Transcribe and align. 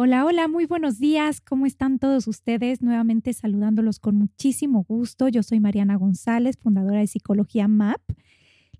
Hola, 0.00 0.24
hola, 0.24 0.46
muy 0.46 0.64
buenos 0.64 1.00
días. 1.00 1.40
¿Cómo 1.40 1.66
están 1.66 1.98
todos 1.98 2.28
ustedes? 2.28 2.82
Nuevamente 2.82 3.32
saludándolos 3.32 3.98
con 3.98 4.14
muchísimo 4.14 4.84
gusto. 4.84 5.26
Yo 5.26 5.42
soy 5.42 5.58
Mariana 5.58 5.96
González, 5.96 6.56
fundadora 6.56 7.00
de 7.00 7.08
Psicología 7.08 7.66
MAP. 7.66 8.00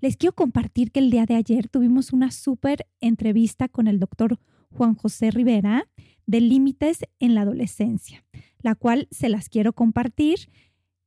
Les 0.00 0.16
quiero 0.16 0.32
compartir 0.32 0.92
que 0.92 1.00
el 1.00 1.10
día 1.10 1.26
de 1.26 1.34
ayer 1.34 1.66
tuvimos 1.66 2.12
una 2.12 2.30
súper 2.30 2.86
entrevista 3.00 3.66
con 3.66 3.88
el 3.88 3.98
doctor 3.98 4.38
Juan 4.70 4.94
José 4.94 5.32
Rivera 5.32 5.88
de 6.26 6.40
Límites 6.40 7.00
en 7.18 7.34
la 7.34 7.40
Adolescencia, 7.40 8.24
la 8.62 8.76
cual 8.76 9.08
se 9.10 9.28
las 9.28 9.48
quiero 9.48 9.72
compartir. 9.72 10.52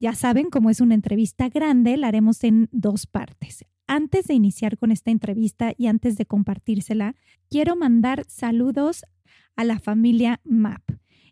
Ya 0.01 0.13
saben, 0.13 0.49
como 0.49 0.69
es 0.69 0.81
una 0.81 0.95
entrevista 0.95 1.47
grande, 1.47 1.95
la 1.95 2.09
haremos 2.09 2.43
en 2.43 2.67
dos 2.73 3.07
partes. 3.07 3.63
Antes 3.87 4.27
de 4.27 4.33
iniciar 4.33 4.77
con 4.77 4.91
esta 4.91 5.09
entrevista 5.09 5.73
y 5.77 5.87
antes 5.87 6.17
de 6.17 6.25
compartírsela, 6.25 7.15
quiero 7.49 7.77
mandar 7.77 8.25
saludos 8.27 9.05
a 9.55 9.63
la 9.63 9.79
familia 9.79 10.39
MAP. 10.43 10.81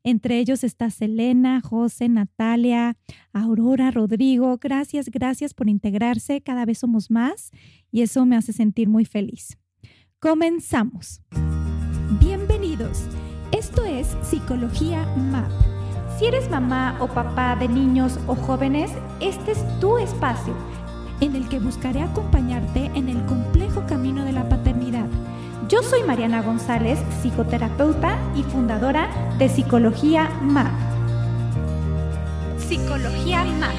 Entre 0.04 0.40
ellos 0.40 0.64
está 0.64 0.90
Selena, 0.90 1.62
José, 1.62 2.08
Natalia, 2.10 2.96
Aurora, 3.34 3.92
Rodrigo. 3.92 4.58
Gracias, 4.58 5.10
gracias 5.10 5.54
por 5.54 5.70
integrarse. 5.70 6.42
Cada 6.42 6.66
vez 6.66 6.80
somos 6.80 7.12
más 7.12 7.52
y 7.92 8.02
eso 8.02 8.26
me 8.26 8.38
hace 8.38 8.54
sentir 8.54 8.88
muy 8.88 9.06
feliz. 9.06 9.58
Comenzamos. 10.20 11.22
Bienvenidos. 12.20 13.06
Esto 13.52 13.84
es 13.84 14.16
Psicología 14.22 15.06
MAP. 15.16 15.52
Si 16.18 16.26
eres 16.26 16.50
mamá 16.50 16.98
o 17.00 17.08
papá 17.08 17.56
de 17.56 17.68
niños 17.68 18.20
o 18.28 18.36
jóvenes, 18.36 18.92
este 19.22 19.52
es 19.52 19.80
tu 19.80 19.98
espacio 19.98 20.56
en 21.22 21.36
el 21.36 21.48
que 21.50 21.60
buscaré 21.60 22.02
acompañarte 22.02 22.86
en 22.96 23.10
el 23.10 23.26
complejo 23.26 23.86
camino 23.88 24.24
de 24.24 24.32
la 24.32 24.48
yo 25.70 25.84
soy 25.84 26.02
Mariana 26.02 26.42
González, 26.42 26.98
psicoterapeuta 27.22 28.18
y 28.36 28.42
fundadora 28.42 29.08
de 29.38 29.48
Psicología 29.50 30.28
MAP. 30.42 30.74
Psicología 32.58 33.44
MAP. 33.44 33.76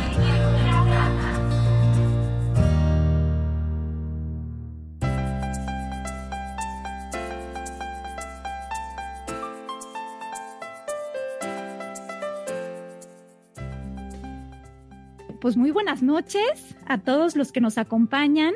Pues 15.40 15.56
muy 15.56 15.72
buenas 15.72 16.02
noches 16.02 16.76
a 16.86 16.98
todos 16.98 17.34
los 17.34 17.50
que 17.50 17.60
nos 17.60 17.78
acompañan 17.78 18.54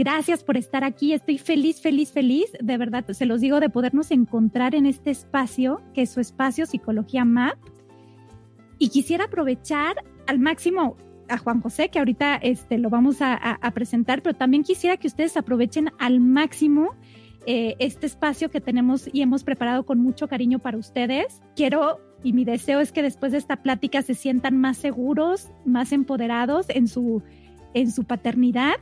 Gracias 0.00 0.42
por 0.42 0.56
estar 0.56 0.82
aquí. 0.82 1.12
Estoy 1.12 1.36
feliz, 1.36 1.82
feliz, 1.82 2.10
feliz. 2.10 2.50
De 2.58 2.78
verdad, 2.78 3.06
se 3.08 3.26
los 3.26 3.42
digo 3.42 3.60
de 3.60 3.68
podernos 3.68 4.10
encontrar 4.10 4.74
en 4.74 4.86
este 4.86 5.10
espacio, 5.10 5.82
que 5.92 6.00
es 6.00 6.10
su 6.10 6.20
espacio 6.20 6.64
Psicología 6.64 7.26
MAP. 7.26 7.58
Y 8.78 8.88
quisiera 8.88 9.24
aprovechar 9.24 9.96
al 10.26 10.38
máximo 10.38 10.96
a 11.28 11.36
Juan 11.36 11.60
José, 11.60 11.90
que 11.90 11.98
ahorita 11.98 12.36
este, 12.36 12.78
lo 12.78 12.88
vamos 12.88 13.18
a, 13.20 13.58
presentar, 13.74 14.22
pero 14.22 14.34
también 14.34 14.62
quisiera 14.62 14.96
que 14.96 15.06
ustedes 15.06 15.36
aprovechen 15.36 15.90
al 15.98 16.18
máximo 16.20 16.94
eh, 17.44 17.76
este 17.78 18.06
espacio 18.06 18.50
que 18.50 18.62
tenemos 18.62 19.06
y 19.12 19.20
hemos 19.20 19.44
preparado 19.44 19.84
con 19.84 19.98
mucho 19.98 20.28
cariño 20.28 20.60
para 20.60 20.78
ustedes. 20.78 21.42
Quiero 21.56 22.00
y 22.24 22.32
mi 22.32 22.46
deseo 22.46 22.80
es 22.80 22.90
que 22.90 23.02
después 23.02 23.32
de 23.32 23.38
esta 23.38 23.56
plática 23.56 24.00
se 24.00 24.14
sientan 24.14 24.56
más 24.56 24.78
seguros, 24.78 25.50
más 25.66 25.92
empoderados 25.92 26.70
en 26.70 26.88
su, 26.88 27.22
en 27.74 27.92
su 27.92 28.04
paternidad 28.04 28.76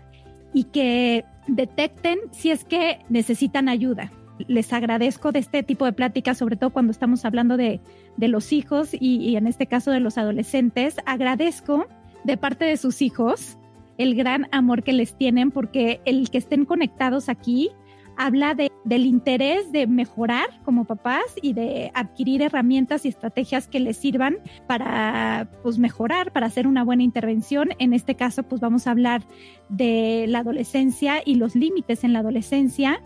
y 0.52 0.64
que 0.64 1.24
detecten 1.46 2.18
si 2.30 2.50
es 2.50 2.64
que 2.64 3.00
necesitan 3.08 3.68
ayuda. 3.68 4.12
Les 4.46 4.72
agradezco 4.72 5.32
de 5.32 5.40
este 5.40 5.62
tipo 5.62 5.84
de 5.84 5.92
pláticas, 5.92 6.38
sobre 6.38 6.56
todo 6.56 6.70
cuando 6.70 6.92
estamos 6.92 7.24
hablando 7.24 7.56
de, 7.56 7.80
los 8.16 8.52
hijos 8.52 8.90
y, 8.92 9.36
en 9.36 9.46
este 9.46 9.66
caso 9.66 9.90
de 9.90 10.00
los 10.00 10.16
adolescentes. 10.16 10.96
Agradezco 11.06 11.86
de 12.24 12.36
parte 12.36 12.64
de 12.64 12.76
sus 12.76 13.02
hijos 13.02 13.58
el 13.96 14.14
gran 14.14 14.46
amor 14.52 14.84
que 14.84 14.92
les 14.92 15.14
tienen 15.14 15.50
porque 15.50 16.00
el 16.04 16.30
que 16.30 16.38
estén 16.38 16.64
conectados 16.64 17.28
aquí 17.28 17.70
habla 18.18 18.54
de, 18.54 18.70
del 18.84 19.06
interés 19.06 19.70
de 19.70 19.86
mejorar 19.86 20.48
como 20.64 20.84
papás 20.84 21.22
y 21.40 21.52
de 21.52 21.92
adquirir 21.94 22.42
herramientas 22.42 23.04
y 23.04 23.08
estrategias 23.08 23.68
que 23.68 23.78
les 23.78 23.96
sirvan 23.96 24.38
para 24.66 25.48
pues, 25.62 25.78
mejorar, 25.78 26.32
para 26.32 26.46
hacer 26.46 26.66
una 26.66 26.82
buena 26.82 27.04
intervención. 27.04 27.70
En 27.78 27.94
este 27.94 28.16
caso, 28.16 28.42
pues 28.42 28.60
vamos 28.60 28.86
a 28.86 28.90
hablar 28.90 29.22
de 29.68 30.26
la 30.28 30.40
adolescencia 30.40 31.22
y 31.24 31.36
los 31.36 31.54
límites 31.54 32.02
en 32.02 32.12
la 32.12 32.18
adolescencia. 32.18 33.00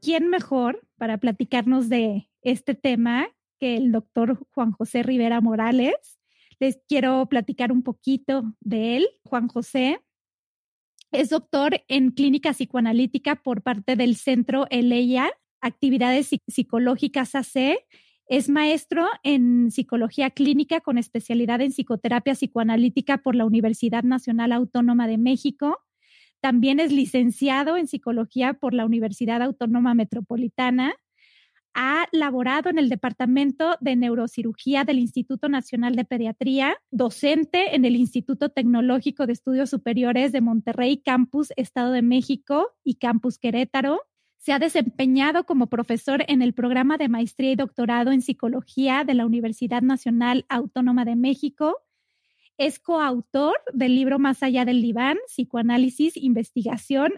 ¿Quién 0.00 0.30
mejor 0.30 0.80
para 0.96 1.18
platicarnos 1.18 1.90
de 1.90 2.30
este 2.40 2.74
tema 2.74 3.28
que 3.60 3.76
el 3.76 3.92
doctor 3.92 4.40
Juan 4.52 4.72
José 4.72 5.02
Rivera 5.02 5.42
Morales? 5.42 6.18
Les 6.60 6.80
quiero 6.88 7.26
platicar 7.26 7.72
un 7.72 7.82
poquito 7.82 8.54
de 8.60 8.96
él. 8.96 9.06
Juan 9.24 9.48
José 9.48 10.00
es 11.10 11.30
doctor 11.30 11.82
en 11.88 12.10
clínica 12.10 12.52
psicoanalítica 12.52 13.36
por 13.36 13.62
parte 13.62 13.96
del 13.96 14.16
Centro 14.16 14.66
ELEIA, 14.70 15.30
Actividades 15.60 16.30
Psicológicas 16.46 17.34
AC. 17.34 17.78
Es 18.28 18.48
maestro 18.48 19.06
en 19.22 19.70
psicología 19.70 20.30
clínica 20.30 20.80
con 20.80 20.98
especialidad 20.98 21.60
en 21.62 21.72
psicoterapia 21.72 22.34
psicoanalítica 22.34 23.18
por 23.18 23.34
la 23.34 23.46
Universidad 23.46 24.02
Nacional 24.02 24.52
Autónoma 24.52 25.08
de 25.08 25.18
México. 25.18 25.78
También 26.40 26.78
es 26.78 26.92
licenciado 26.92 27.76
en 27.76 27.86
psicología 27.88 28.54
por 28.54 28.74
la 28.74 28.84
Universidad 28.84 29.42
Autónoma 29.42 29.94
Metropolitana 29.94 30.94
ha 31.80 32.08
laborado 32.10 32.70
en 32.70 32.78
el 32.80 32.88
Departamento 32.88 33.76
de 33.80 33.94
Neurocirugía 33.94 34.82
del 34.82 34.98
Instituto 34.98 35.48
Nacional 35.48 35.94
de 35.94 36.04
Pediatría, 36.04 36.76
docente 36.90 37.76
en 37.76 37.84
el 37.84 37.94
Instituto 37.94 38.48
Tecnológico 38.48 39.28
de 39.28 39.34
Estudios 39.34 39.70
Superiores 39.70 40.32
de 40.32 40.40
Monterrey, 40.40 40.96
Campus 40.96 41.52
Estado 41.54 41.92
de 41.92 42.02
México 42.02 42.72
y 42.82 42.96
Campus 42.96 43.38
Querétaro. 43.38 44.00
Se 44.38 44.52
ha 44.52 44.58
desempeñado 44.58 45.44
como 45.44 45.68
profesor 45.68 46.24
en 46.26 46.42
el 46.42 46.52
programa 46.52 46.98
de 46.98 47.08
maestría 47.08 47.52
y 47.52 47.56
doctorado 47.56 48.10
en 48.10 48.22
psicología 48.22 49.04
de 49.04 49.14
la 49.14 49.24
Universidad 49.24 49.82
Nacional 49.82 50.46
Autónoma 50.48 51.04
de 51.04 51.14
México. 51.14 51.76
Es 52.56 52.80
coautor 52.80 53.54
del 53.72 53.94
libro 53.94 54.18
Más 54.18 54.42
allá 54.42 54.64
del 54.64 54.82
diván, 54.82 55.16
psicoanálisis, 55.28 56.16
investigación 56.16 57.12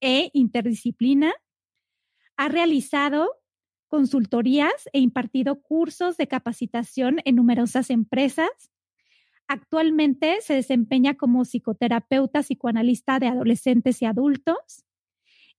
e 0.00 0.30
interdisciplina. 0.32 1.34
Ha 2.38 2.48
realizado 2.48 3.28
consultorías 3.88 4.88
e 4.92 5.00
impartido 5.00 5.60
cursos 5.62 6.16
de 6.16 6.26
capacitación 6.26 7.18
en 7.24 7.36
numerosas 7.36 7.90
empresas. 7.90 8.50
Actualmente 9.48 10.38
se 10.40 10.54
desempeña 10.54 11.14
como 11.14 11.44
psicoterapeuta 11.44 12.42
psicoanalista 12.42 13.18
de 13.18 13.28
adolescentes 13.28 14.02
y 14.02 14.06
adultos. 14.06 14.84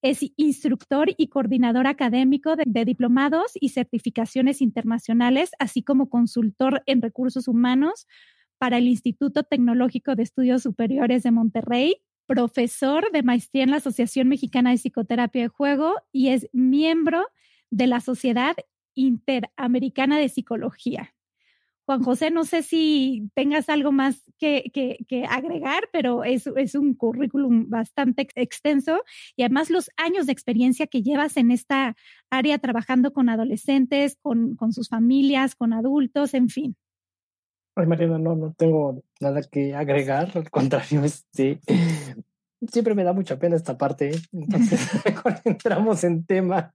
Es 0.01 0.19
instructor 0.35 1.09
y 1.17 1.29
coordinador 1.29 1.87
académico 1.87 2.55
de, 2.55 2.63
de, 2.67 2.85
diplomados 2.85 3.53
y 3.59 3.69
certificaciones 3.69 4.61
internacionales, 4.61 5.51
así 5.59 5.81
como 5.81 6.09
consultor 6.09 6.83
en 6.85 7.01
recursos 7.01 7.47
humanos 7.47 8.07
para 8.57 8.77
el 8.77 8.87
Instituto 8.87 9.43
Tecnológico 9.43 10.15
de 10.15 10.23
Estudios 10.23 10.63
Superiores 10.63 11.23
de 11.23 11.31
Monterrey 11.31 12.01
profesor 12.27 13.09
de 13.11 13.23
maestría 13.23 13.63
en 13.63 13.71
la 13.71 13.77
Asociación 13.77 14.27
Mexicana 14.27 14.69
de 14.69 14.77
Psicoterapia 14.77 15.43
de 15.43 15.47
Juego 15.47 15.95
y 16.11 16.27
es 16.27 16.47
miembro 16.53 17.25
de 17.69 17.87
la 17.87 17.99
Sociedad 17.99 18.55
Interamericana 18.93 20.17
de 20.17 20.29
Psicología. 20.29 21.13
Juan 21.87 22.03
José, 22.03 22.31
no 22.31 22.43
sé 22.43 22.63
si 22.63 23.31
tengas 23.33 23.69
algo 23.69 23.93
más 23.93 24.21
que, 24.37 24.69
agregar, 25.29 25.87
pero 25.93 26.25
es, 26.25 26.45
es, 26.45 26.75
un 26.75 26.93
currículum 26.93 27.69
bastante 27.69 28.27
extenso 28.35 29.03
y 29.37 29.43
además 29.43 29.69
los 29.69 29.89
años 29.95 30.25
de 30.25 30.33
experiencia 30.33 30.87
que 30.87 31.01
llevas 31.01 31.37
en 31.37 31.49
esta 31.49 31.95
área 32.29 32.57
trabajando 32.57 33.13
con 33.13 33.29
adolescentes, 33.29 34.17
con, 34.21 34.57
con 34.57 34.73
sus 34.73 34.89
familias, 34.89 35.55
con 35.55 35.71
adultos, 35.71 36.33
en 36.33 36.49
fin. 36.49 36.75
Ay, 37.75 37.85
Mariana, 37.85 38.17
no, 38.17 38.35
no 38.35 38.53
tengo 38.57 39.01
nada 39.21 39.41
que 39.49 39.73
agregar, 39.73 40.31
al 40.35 40.49
contrario, 40.49 41.05
este, 41.05 41.61
siempre 42.71 42.95
me 42.95 43.03
da 43.03 43.13
mucha 43.13 43.39
pena 43.39 43.55
esta 43.55 43.77
parte, 43.77 44.11
entonces 44.31 44.79
mejor 45.05 45.35
entramos 45.45 46.03
en 46.03 46.25
tema. 46.25 46.73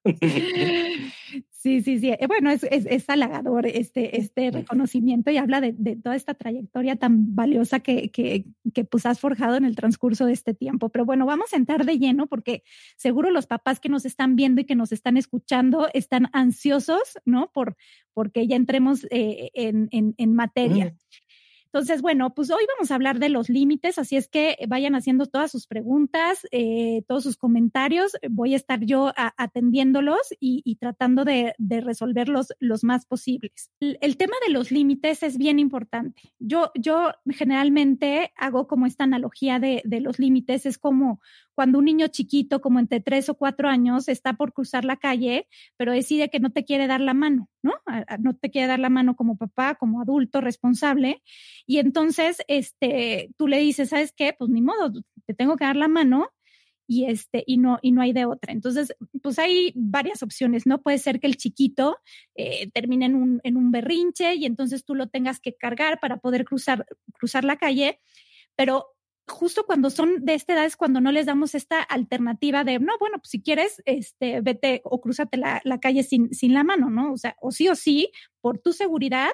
Sí, 1.63 1.81
sí, 1.81 2.01
sí. 2.01 2.11
Eh, 2.11 2.27
bueno, 2.27 2.51
es, 2.51 2.65
es, 2.65 3.09
halagador 3.09 3.67
este, 3.67 4.19
este 4.19 4.51
reconocimiento 4.51 5.31
y 5.31 5.37
habla 5.37 5.61
de, 5.61 5.73
de, 5.73 5.95
toda 5.95 6.17
esta 6.17 6.35
trayectoria 6.35 6.97
tan 6.97 7.37
valiosa 7.37 7.79
que, 7.79 8.11
que, 8.11 8.47
que 8.75 8.85
pues 8.85 9.07
has 9.07 9.21
forjado 9.21 9.55
en 9.55 9.65
el 9.65 9.77
transcurso 9.77 10.27
de 10.27 10.33
este 10.33 10.55
tiempo. 10.55 10.89
Pero 10.89 11.05
bueno, 11.05 11.25
vamos 11.25 11.53
a 11.53 11.57
entrar 11.57 11.87
de 11.87 12.01
lleno 12.01 12.27
porque 12.27 12.65
seguro 12.97 13.31
los 13.31 13.47
papás 13.47 13.79
que 13.79 13.89
nos 13.89 14.05
están 14.05 14.35
viendo 14.35 14.61
y 14.61 14.65
que 14.65 14.75
nos 14.75 14.91
están 14.91 15.17
escuchando 15.17 15.89
están 15.95 16.31
ansiosos, 16.33 17.17
¿no? 17.25 17.53
Por 17.53 17.77
porque 18.15 18.47
ya 18.47 18.57
entremos 18.57 19.07
eh, 19.11 19.51
en, 19.55 19.89
en, 19.91 20.15
en, 20.19 20.35
materia. 20.35 20.95
Entonces, 21.73 22.03
bueno, 22.03 22.35
pues 22.35 22.51
hoy 22.51 22.65
vamos 22.77 22.91
a 22.91 22.97
hablar 22.97 23.19
de 23.19 23.31
los 23.31 23.49
límites, 23.49 23.97
así 23.97 24.17
es 24.17 24.29
que 24.29 24.59
vayan 24.69 24.95
haciendo 24.95 25.25
todas 25.25 25.51
sus 25.51 25.67
preguntas, 25.67 26.47
eh, 26.51 27.03
todos 27.09 27.23
sus 27.23 27.39
comentarios. 27.39 28.13
Voy 28.29 28.53
a 28.53 28.57
estar 28.57 28.81
yo 28.85 29.11
atendiéndolos 29.17 30.21
y, 30.39 30.77
tratando 30.77 31.25
de, 31.25 31.55
resolverlos 31.59 32.53
los 32.61 32.85
más 32.85 33.07
posibles. 33.07 33.71
El, 33.81 34.19
tema 34.19 34.35
de 34.47 34.53
los 34.53 34.71
límites 34.71 35.23
es 35.23 35.39
bien 35.39 35.59
importante. 35.59 36.35
Yo, 36.39 36.73
yo 36.75 37.13
generalmente 37.31 38.33
hago 38.37 38.67
como 38.67 38.85
esta 38.85 39.05
analogía 39.05 39.59
de, 39.59 39.81
de 39.87 40.01
los 40.01 40.19
límites, 40.19 40.67
es 40.67 40.77
como 40.77 41.21
cuando 41.55 41.79
un 41.79 41.85
niño 41.85 42.09
chiquito, 42.09 42.61
como 42.61 42.79
entre 42.79 43.01
tres 43.01 43.29
o 43.29 43.35
cuatro 43.35 43.69
años, 43.69 44.09
está 44.09 44.35
por 44.35 44.53
cruzar 44.53 44.85
la 44.85 44.97
calle, 44.97 45.49
pero 45.77 45.93
decide 45.93 46.31
que 46.31 46.41
no 46.41 46.51
te 46.51 46.65
quiere 46.65 46.87
dar 46.87 47.01
la 47.01 47.15
mano, 47.15 47.49
¿no? 47.63 47.75
No 48.19 48.35
te 48.35 48.51
quiere 48.51 48.69
dar 48.69 48.79
la 48.79 48.91
mano 48.91 49.17
como 49.17 49.37
papá, 49.37 49.75
como 49.75 50.01
adulto 50.01 50.41
responsable. 50.41 51.23
Y 51.67 51.79
entonces, 51.79 52.43
este, 52.49 53.31
tú 53.37 53.49
le 53.49 53.59
dices, 53.59 53.91
¿sabes 53.91 54.13
qué? 54.13 54.35
Pues 54.37 54.51
ni 54.51 54.63
modo, 54.63 54.93
te 55.27 55.35
tengo 55.35 55.57
que 55.57 55.65
dar 55.65 55.77
la 55.77 55.89
mano 55.89 56.31
y 56.87 57.07
este 57.07 57.43
y 57.47 57.59
no 57.59 57.79
y 57.83 57.93
no 57.93 58.03
hay 58.03 58.13
de 58.13 58.27
otra. 58.27 58.53
Entonces, 58.53 58.95
pues 59.23 59.39
hay 59.39 59.73
varias 59.75 60.23
opciones, 60.23 60.67
¿no? 60.67 60.83
Puede 60.83 60.99
ser 60.99 61.21
que 61.21 61.27
el 61.27 61.37
chiquito 61.37 61.97
eh, 62.35 62.71
termine 62.73 63.07
en 63.07 63.15
un, 63.15 63.41
en 63.45 63.57
un 63.57 63.71
berrinche 63.71 64.35
y 64.35 64.45
entonces 64.47 64.85
tú 64.85 64.95
lo 64.95 65.09
tengas 65.09 65.41
que 65.41 65.55
cargar 65.55 66.01
para 66.01 66.19
poder 66.19 66.45
cruzar 66.45 66.87
cruzar 67.15 67.45
la 67.45 67.57
calle, 67.57 67.99
pero 68.57 68.87
justo 69.33 69.65
cuando 69.67 69.91
son 69.91 70.25
de 70.25 70.35
esta 70.35 70.53
edad 70.53 70.65
es 70.65 70.77
cuando 70.77 71.01
no 71.01 71.11
les 71.11 71.27
damos 71.27 71.55
esta 71.55 71.83
alternativa 71.83 72.65
de, 72.65 72.79
no, 72.79 72.93
bueno, 73.01 73.19
pues 73.19 73.31
si 73.31 73.43
quieres, 73.43 73.83
este, 73.85 74.41
vete 74.41 74.81
o 74.85 75.01
cruzate 75.01 75.37
la, 75.37 75.61
la 75.65 75.81
calle 75.81 76.03
sin, 76.03 76.33
sin 76.33 76.55
la 76.55 76.63
mano, 76.65 76.91
¿no? 76.91 77.13
O 77.13 77.17
sea, 77.17 77.37
o 77.41 77.51
sí 77.51 77.69
o 77.69 77.75
sí, 77.75 78.13
por 78.41 78.59
tu 78.59 78.73
seguridad, 78.73 79.31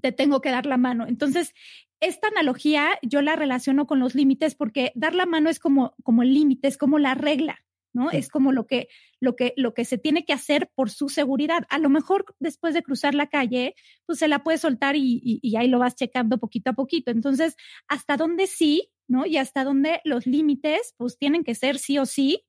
te 0.00 0.12
tengo 0.12 0.40
que 0.40 0.50
dar 0.50 0.66
la 0.66 0.76
mano. 0.76 1.06
Entonces, 1.06 1.54
esta 2.00 2.28
analogía 2.28 2.98
yo 3.02 3.22
la 3.22 3.36
relaciono 3.36 3.86
con 3.86 4.00
los 4.00 4.14
límites 4.14 4.54
porque 4.54 4.92
dar 4.94 5.14
la 5.14 5.26
mano 5.26 5.50
es 5.50 5.58
como, 5.58 5.94
como 6.02 6.22
el 6.22 6.32
límite, 6.34 6.68
es 6.68 6.78
como 6.78 6.98
la 6.98 7.14
regla. 7.14 7.64
¿No? 7.98 8.12
Es 8.12 8.28
como 8.28 8.52
lo 8.52 8.66
que, 8.66 8.88
lo, 9.18 9.34
que, 9.34 9.54
lo 9.56 9.74
que 9.74 9.84
se 9.84 9.98
tiene 9.98 10.24
que 10.24 10.32
hacer 10.32 10.70
por 10.76 10.88
su 10.88 11.08
seguridad. 11.08 11.64
A 11.68 11.78
lo 11.78 11.90
mejor 11.90 12.24
después 12.38 12.72
de 12.72 12.84
cruzar 12.84 13.12
la 13.12 13.26
calle, 13.26 13.74
pues 14.06 14.20
se 14.20 14.28
la 14.28 14.44
puede 14.44 14.58
soltar 14.58 14.94
y, 14.94 15.20
y, 15.42 15.56
ahí 15.56 15.66
lo 15.66 15.80
vas 15.80 15.96
checando 15.96 16.38
poquito 16.38 16.70
a 16.70 16.74
poquito. 16.74 17.10
Entonces, 17.10 17.56
¿hasta 17.88 18.16
dónde 18.16 18.46
sí, 18.46 18.92
¿no? 19.08 19.26
Y 19.26 19.36
hasta 19.36 19.64
dónde 19.64 20.00
los 20.04 20.26
límites, 20.26 20.94
pues 20.96 21.18
tienen 21.18 21.42
que 21.42 21.56
ser 21.56 21.78
sí 21.78 21.98
o 21.98 22.06
sí 22.06 22.44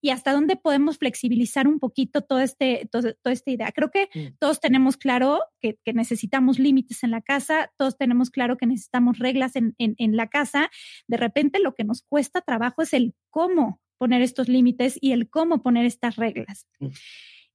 y 0.00 0.10
hasta 0.10 0.32
dónde 0.32 0.56
podemos 0.56 0.98
flexibilizar 0.98 1.68
un 1.68 1.78
poquito 1.78 2.22
todo 2.22 2.40
este, 2.40 2.88
todo, 2.90 3.14
toda 3.22 3.32
esta 3.32 3.50
idea. 3.52 3.70
Creo 3.72 3.90
que 3.90 4.08
todos 4.40 4.60
tenemos 4.60 4.96
claro 4.96 5.40
que, 5.60 5.78
que, 5.84 5.92
necesitamos 5.92 6.58
límites 6.58 7.04
en 7.04 7.12
la 7.12 7.20
casa, 7.20 7.70
todos 7.76 7.96
tenemos 7.96 8.30
claro 8.30 8.56
que 8.56 8.66
necesitamos 8.66 9.18
reglas 9.18 9.54
en, 9.54 9.74
en, 9.78 9.94
en, 9.98 10.16
la 10.16 10.28
casa. 10.28 10.70
De 11.06 11.16
repente 11.16 11.60
lo 11.60 11.74
que 11.74 11.84
nos 11.84 12.02
cuesta 12.02 12.40
trabajo 12.40 12.82
es 12.82 12.92
el 12.92 13.14
cómo 13.30 13.80
poner 13.98 14.22
estos 14.22 14.48
límites 14.48 14.98
y 15.00 15.12
el 15.12 15.28
cómo 15.28 15.62
poner 15.62 15.84
estas 15.84 16.16
reglas. 16.16 16.66
Mm. 16.78 16.88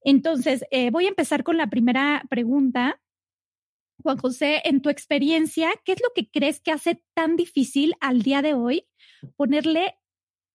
Entonces, 0.04 0.64
eh, 0.70 0.90
voy 0.90 1.06
a 1.06 1.08
empezar 1.08 1.42
con 1.42 1.56
la 1.56 1.68
primera 1.68 2.24
pregunta. 2.28 3.00
Juan 4.02 4.18
José, 4.18 4.60
en 4.64 4.82
tu 4.82 4.90
experiencia, 4.90 5.70
¿qué 5.84 5.92
es 5.92 6.02
lo 6.02 6.08
que 6.14 6.30
crees 6.30 6.60
que 6.60 6.72
hace 6.72 7.02
tan 7.14 7.36
difícil 7.36 7.94
al 8.00 8.22
día 8.22 8.42
de 8.42 8.52
hoy 8.52 8.86
ponerle 9.36 9.96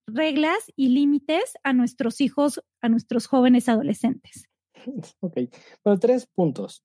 reglas 0.06 0.72
y 0.76 0.88
límites 0.88 1.54
a 1.64 1.72
nuestros 1.72 2.20
hijos, 2.20 2.62
a 2.80 2.88
nuestros 2.88 3.26
jóvenes 3.26 3.68
adolescentes? 3.68 4.46
Ok, 5.20 5.36
bueno, 5.84 5.98
tres 5.98 6.26
puntos. 6.26 6.82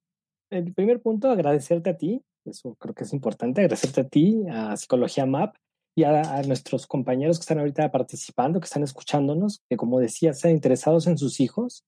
El 0.50 0.74
primer 0.74 1.02
punto, 1.02 1.30
agradecerte 1.30 1.92
a 1.92 1.98
ti, 1.98 2.22
eso 2.46 2.76
creo 2.76 2.94
que 2.94 3.04
es 3.04 3.14
importante, 3.14 3.62
agradecerte 3.62 4.02
a 4.02 4.08
ti, 4.08 4.44
a 4.50 4.76
Psicología 4.76 5.26
MAP, 5.26 5.56
y 5.96 6.04
a, 6.04 6.42
nuestros 6.44 6.88
compañeros 6.88 7.40
que 7.40 7.44
están 7.44 7.60
ahorita 7.60 7.90
participando, 7.90 8.60
que 8.60 8.66
están 8.66 8.84
escuchándonos, 8.84 9.62
que 9.70 9.78
como 9.78 10.00
decía, 10.00 10.32
están 10.32 10.52
interesados 10.52 11.08
en 11.08 11.18
sus 11.18 11.40
hijos. 11.40 11.86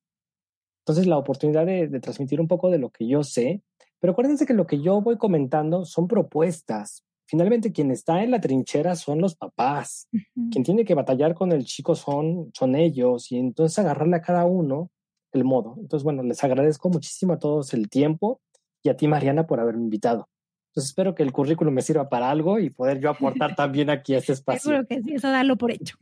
Entonces, 0.85 1.07
la 1.07 1.17
oportunidad 1.17 1.65
de, 1.65 1.99
transmitir 1.99 2.39
un 2.39 2.47
poco 2.47 2.69
de 2.71 2.77
lo 2.77 2.89
que 2.89 3.05
yo 3.05 3.23
sé, 3.23 3.61
pero 3.99 4.13
acuérdense 4.13 4.45
que 4.45 4.53
lo 4.53 4.65
que 4.65 4.81
yo 4.81 5.01
voy 5.01 5.17
comentando 5.17 5.83
son 5.83 6.07
propuestas. 6.07 7.03
Finalmente, 7.25 7.73
quien 7.73 7.91
está 7.91 8.23
en 8.23 8.31
la 8.31 8.39
trinchera 8.39 8.95
son 8.95 9.19
los 9.19 9.35
papás. 9.35 10.07
Quien 10.51 10.63
tiene 10.63 10.85
que 10.85 10.93
batallar 10.93 11.33
con 11.33 11.51
el 11.51 11.65
chico 11.65 11.93
son, 11.93 12.51
son 12.53 12.75
ellos 12.75 13.29
y 13.33 13.37
entonces 13.37 13.77
agarrarle 13.79 14.15
a 14.15 14.21
cada 14.21 14.45
uno 14.45 14.89
el 15.33 15.43
modo. 15.43 15.75
Entonces, 15.77 16.05
bueno, 16.05 16.23
les 16.23 16.41
agradezco 16.45 16.89
muchísimo 16.89 17.33
a 17.33 17.39
todos 17.39 17.73
el 17.73 17.89
tiempo 17.89 18.39
y 18.81 18.87
a 18.87 18.95
ti, 18.95 19.09
Mariana, 19.09 19.45
por 19.45 19.59
haberme 19.59 19.83
invitado. 19.83 20.29
Entonces 20.77 20.91
espero 20.91 21.15
que 21.15 21.23
el 21.23 21.31
currículum 21.31 21.73
me 21.73 21.81
sirva 21.81 22.07
para 22.07 22.29
algo 22.29 22.59
y 22.59 22.69
poder 22.69 22.99
yo 22.99 23.09
aportar 23.09 23.55
también 23.55 23.89
aquí 23.89 24.13
a 24.13 24.19
este 24.19 24.33
espacio. 24.33 24.69
Seguro 24.69 24.87
que 24.87 25.01
sí, 25.01 25.15
eso 25.15 25.27
dalo 25.27 25.57
por 25.57 25.71
hecho. 25.71 25.97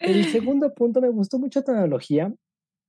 el 0.00 0.24
segundo 0.32 0.74
punto, 0.74 1.00
me 1.00 1.08
gustó 1.10 1.38
mucho 1.38 1.62
tu 1.62 1.70
analogía, 1.70 2.34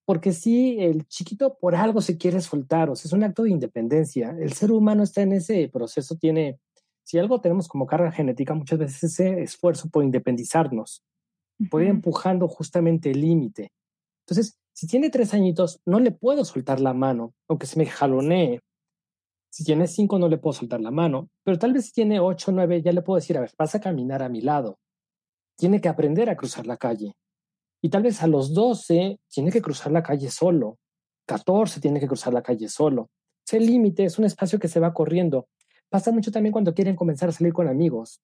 porque 0.03 0.33
sí, 0.33 0.77
el 0.79 1.05
chiquito 1.05 1.59
por 1.59 1.75
algo 1.75 2.01
se 2.01 2.17
quiere 2.17 2.41
soltar, 2.41 2.89
o 2.89 2.95
sea, 2.95 3.07
es 3.07 3.13
un 3.13 3.23
acto 3.23 3.43
de 3.43 3.51
independencia. 3.51 4.35
El 4.39 4.53
ser 4.53 4.71
humano 4.71 5.03
está 5.03 5.21
en 5.21 5.33
ese 5.33 5.69
proceso, 5.71 6.15
tiene, 6.15 6.59
si 7.03 7.19
algo 7.19 7.39
tenemos 7.39 7.67
como 7.67 7.85
carga 7.85 8.11
genética, 8.11 8.55
muchas 8.55 8.79
veces 8.79 9.03
ese 9.03 9.43
esfuerzo 9.43 9.89
por 9.89 10.03
independizarnos, 10.03 11.03
por 11.69 11.83
ir 11.83 11.89
empujando 11.89 12.47
justamente 12.47 13.11
el 13.11 13.21
límite. 13.21 13.71
Entonces, 14.25 14.57
si 14.73 14.87
tiene 14.87 15.11
tres 15.11 15.35
añitos, 15.35 15.81
no 15.85 15.99
le 15.99 16.09
puedo 16.09 16.43
soltar 16.45 16.79
la 16.79 16.95
mano, 16.95 17.35
aunque 17.47 17.67
se 17.67 17.77
me 17.77 17.85
jalonee, 17.85 18.61
si 19.49 19.63
tiene 19.63 19.87
cinco, 19.87 20.19
no 20.19 20.27
le 20.29 20.37
puedo 20.37 20.53
soltar 20.53 20.79
la 20.79 20.91
mano, 20.91 21.29
pero 21.43 21.57
tal 21.57 21.73
vez 21.73 21.87
si 21.87 21.91
tiene 21.91 22.19
ocho 22.19 22.51
o 22.51 22.53
nueve, 22.53 22.81
ya 22.81 22.91
le 22.91 23.01
puedo 23.01 23.15
decir, 23.15 23.37
a 23.37 23.41
ver, 23.41 23.51
vas 23.57 23.75
a 23.75 23.79
caminar 23.79 24.21
a 24.21 24.29
mi 24.29 24.41
lado. 24.41 24.79
Tiene 25.57 25.81
que 25.81 25.89
aprender 25.89 26.29
a 26.29 26.37
cruzar 26.37 26.67
la 26.67 26.77
calle. 26.77 27.15
Y 27.81 27.89
tal 27.89 28.03
vez 28.03 28.21
a 28.21 28.27
los 28.27 28.53
doce 28.53 29.19
tiene 29.27 29.51
que 29.51 29.61
cruzar 29.61 29.91
la 29.91 30.03
calle 30.03 30.29
solo. 30.29 30.77
Catorce 31.25 31.79
tiene 31.79 31.99
que 31.99 32.07
cruzar 32.07 32.33
la 32.33 32.41
calle 32.41 32.69
solo. 32.69 33.09
Ese 33.45 33.59
límite 33.59 34.05
es 34.05 34.19
un 34.19 34.25
espacio 34.25 34.59
que 34.59 34.67
se 34.67 34.79
va 34.79 34.93
corriendo. 34.93 35.47
Pasa 35.89 36.11
mucho 36.11 36.31
también 36.31 36.53
cuando 36.53 36.73
quieren 36.73 36.95
comenzar 36.95 37.29
a 37.29 37.31
salir 37.31 37.51
con 37.51 37.67
amigos, 37.67 38.21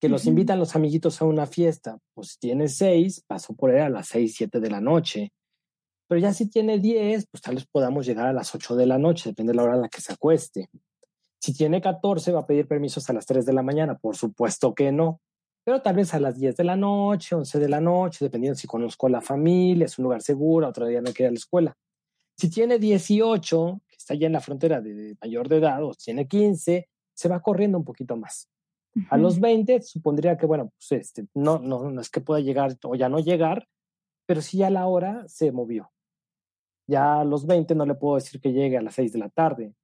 que 0.00 0.08
los 0.08 0.26
invitan 0.26 0.58
los 0.58 0.76
amiguitos 0.76 1.20
a 1.20 1.24
una 1.24 1.46
fiesta. 1.46 1.98
Pues 2.14 2.32
si 2.32 2.38
tiene 2.38 2.68
seis, 2.68 3.24
paso 3.26 3.54
por 3.54 3.70
él 3.70 3.80
a 3.80 3.88
las 3.88 4.08
seis, 4.08 4.34
siete 4.36 4.60
de 4.60 4.70
la 4.70 4.80
noche. 4.80 5.32
Pero 6.08 6.20
ya 6.20 6.32
si 6.32 6.48
tiene 6.48 6.78
10, 6.78 7.26
pues 7.30 7.42
tal 7.42 7.56
vez 7.56 7.66
podamos 7.66 8.06
llegar 8.06 8.26
a 8.26 8.32
las 8.32 8.54
8 8.54 8.74
de 8.76 8.86
la 8.86 8.98
noche, 8.98 9.30
depende 9.30 9.52
de 9.52 9.56
la 9.56 9.64
hora 9.64 9.74
en 9.74 9.82
la 9.82 9.88
que 9.88 10.00
se 10.00 10.12
acueste. 10.12 10.70
Si 11.38 11.52
tiene 11.52 11.80
14, 11.80 12.32
va 12.32 12.40
a 12.40 12.46
pedir 12.46 12.66
permiso 12.66 12.98
hasta 12.98 13.12
las 13.12 13.26
3 13.26 13.44
de 13.44 13.52
la 13.52 13.62
mañana, 13.62 13.96
por 13.96 14.16
supuesto 14.16 14.74
que 14.74 14.90
no. 14.90 15.20
Pero 15.64 15.82
tal 15.82 15.96
vez 15.96 16.14
a 16.14 16.20
las 16.20 16.38
10 16.38 16.56
de 16.56 16.64
la 16.64 16.76
noche, 16.76 17.34
11 17.34 17.58
de 17.58 17.68
la 17.68 17.80
noche, 17.80 18.24
dependiendo 18.24 18.58
si 18.58 18.66
conozco 18.66 19.06
a 19.06 19.10
la 19.10 19.20
familia, 19.20 19.84
es 19.84 19.98
un 19.98 20.04
lugar 20.04 20.22
seguro, 20.22 20.66
otro 20.66 20.86
día 20.86 21.02
no 21.02 21.10
ir 21.10 21.26
a 21.26 21.30
la 21.30 21.36
escuela. 21.36 21.76
Si 22.38 22.48
tiene 22.48 22.78
18, 22.78 23.80
que 23.86 23.96
está 23.96 24.14
ya 24.14 24.28
en 24.28 24.32
la 24.32 24.40
frontera 24.40 24.80
de, 24.80 25.14
mayor 25.20 25.46
de 25.48 25.58
edad, 25.58 25.84
o 25.84 25.92
tiene 25.92 26.26
15, 26.26 26.88
se 27.12 27.28
va 27.28 27.42
corriendo 27.42 27.76
un 27.76 27.84
poquito 27.84 28.16
más. 28.16 28.48
A 29.10 29.18
los 29.18 29.38
20 29.38 29.82
supondría 29.82 30.38
que, 30.38 30.46
bueno, 30.46 30.72
pues 30.74 31.02
este, 31.02 31.26
no, 31.34 31.58
no, 31.58 31.90
no 31.90 32.00
es 32.00 32.08
que 32.08 32.20
pueda 32.20 32.40
llegar 32.40 32.76
o 32.82 32.94
ya 32.94 33.08
no 33.08 33.20
llegar, 33.20 33.68
pero 34.26 34.40
sí 34.40 34.58
ya 34.58 34.70
la 34.70 34.86
hora 34.86 35.24
se 35.28 35.52
movió. 35.52 35.90
Ya 36.88 37.20
a 37.20 37.24
los 37.24 37.46
20 37.46 37.74
no 37.74 37.86
le 37.86 37.94
puedo 37.94 38.16
decir 38.16 38.40
que 38.40 38.52
llegue 38.52 38.78
a 38.78 38.82
las 38.82 38.94
6 38.94 39.12
de 39.12 39.18
la 39.18 39.28
tarde. 39.28 39.74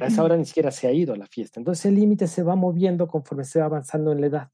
A 0.00 0.06
esa 0.06 0.22
hora 0.22 0.36
ni 0.36 0.44
siquiera 0.44 0.70
se 0.70 0.86
ha 0.86 0.92
ido 0.92 1.12
a 1.12 1.16
la 1.16 1.26
fiesta. 1.26 1.58
Entonces 1.58 1.86
el 1.86 1.94
límite 1.96 2.26
se 2.26 2.42
va 2.42 2.54
moviendo 2.56 3.08
conforme 3.08 3.44
se 3.44 3.58
va 3.58 3.66
avanzando 3.66 4.12
en 4.12 4.20
la 4.20 4.26
edad. 4.26 4.50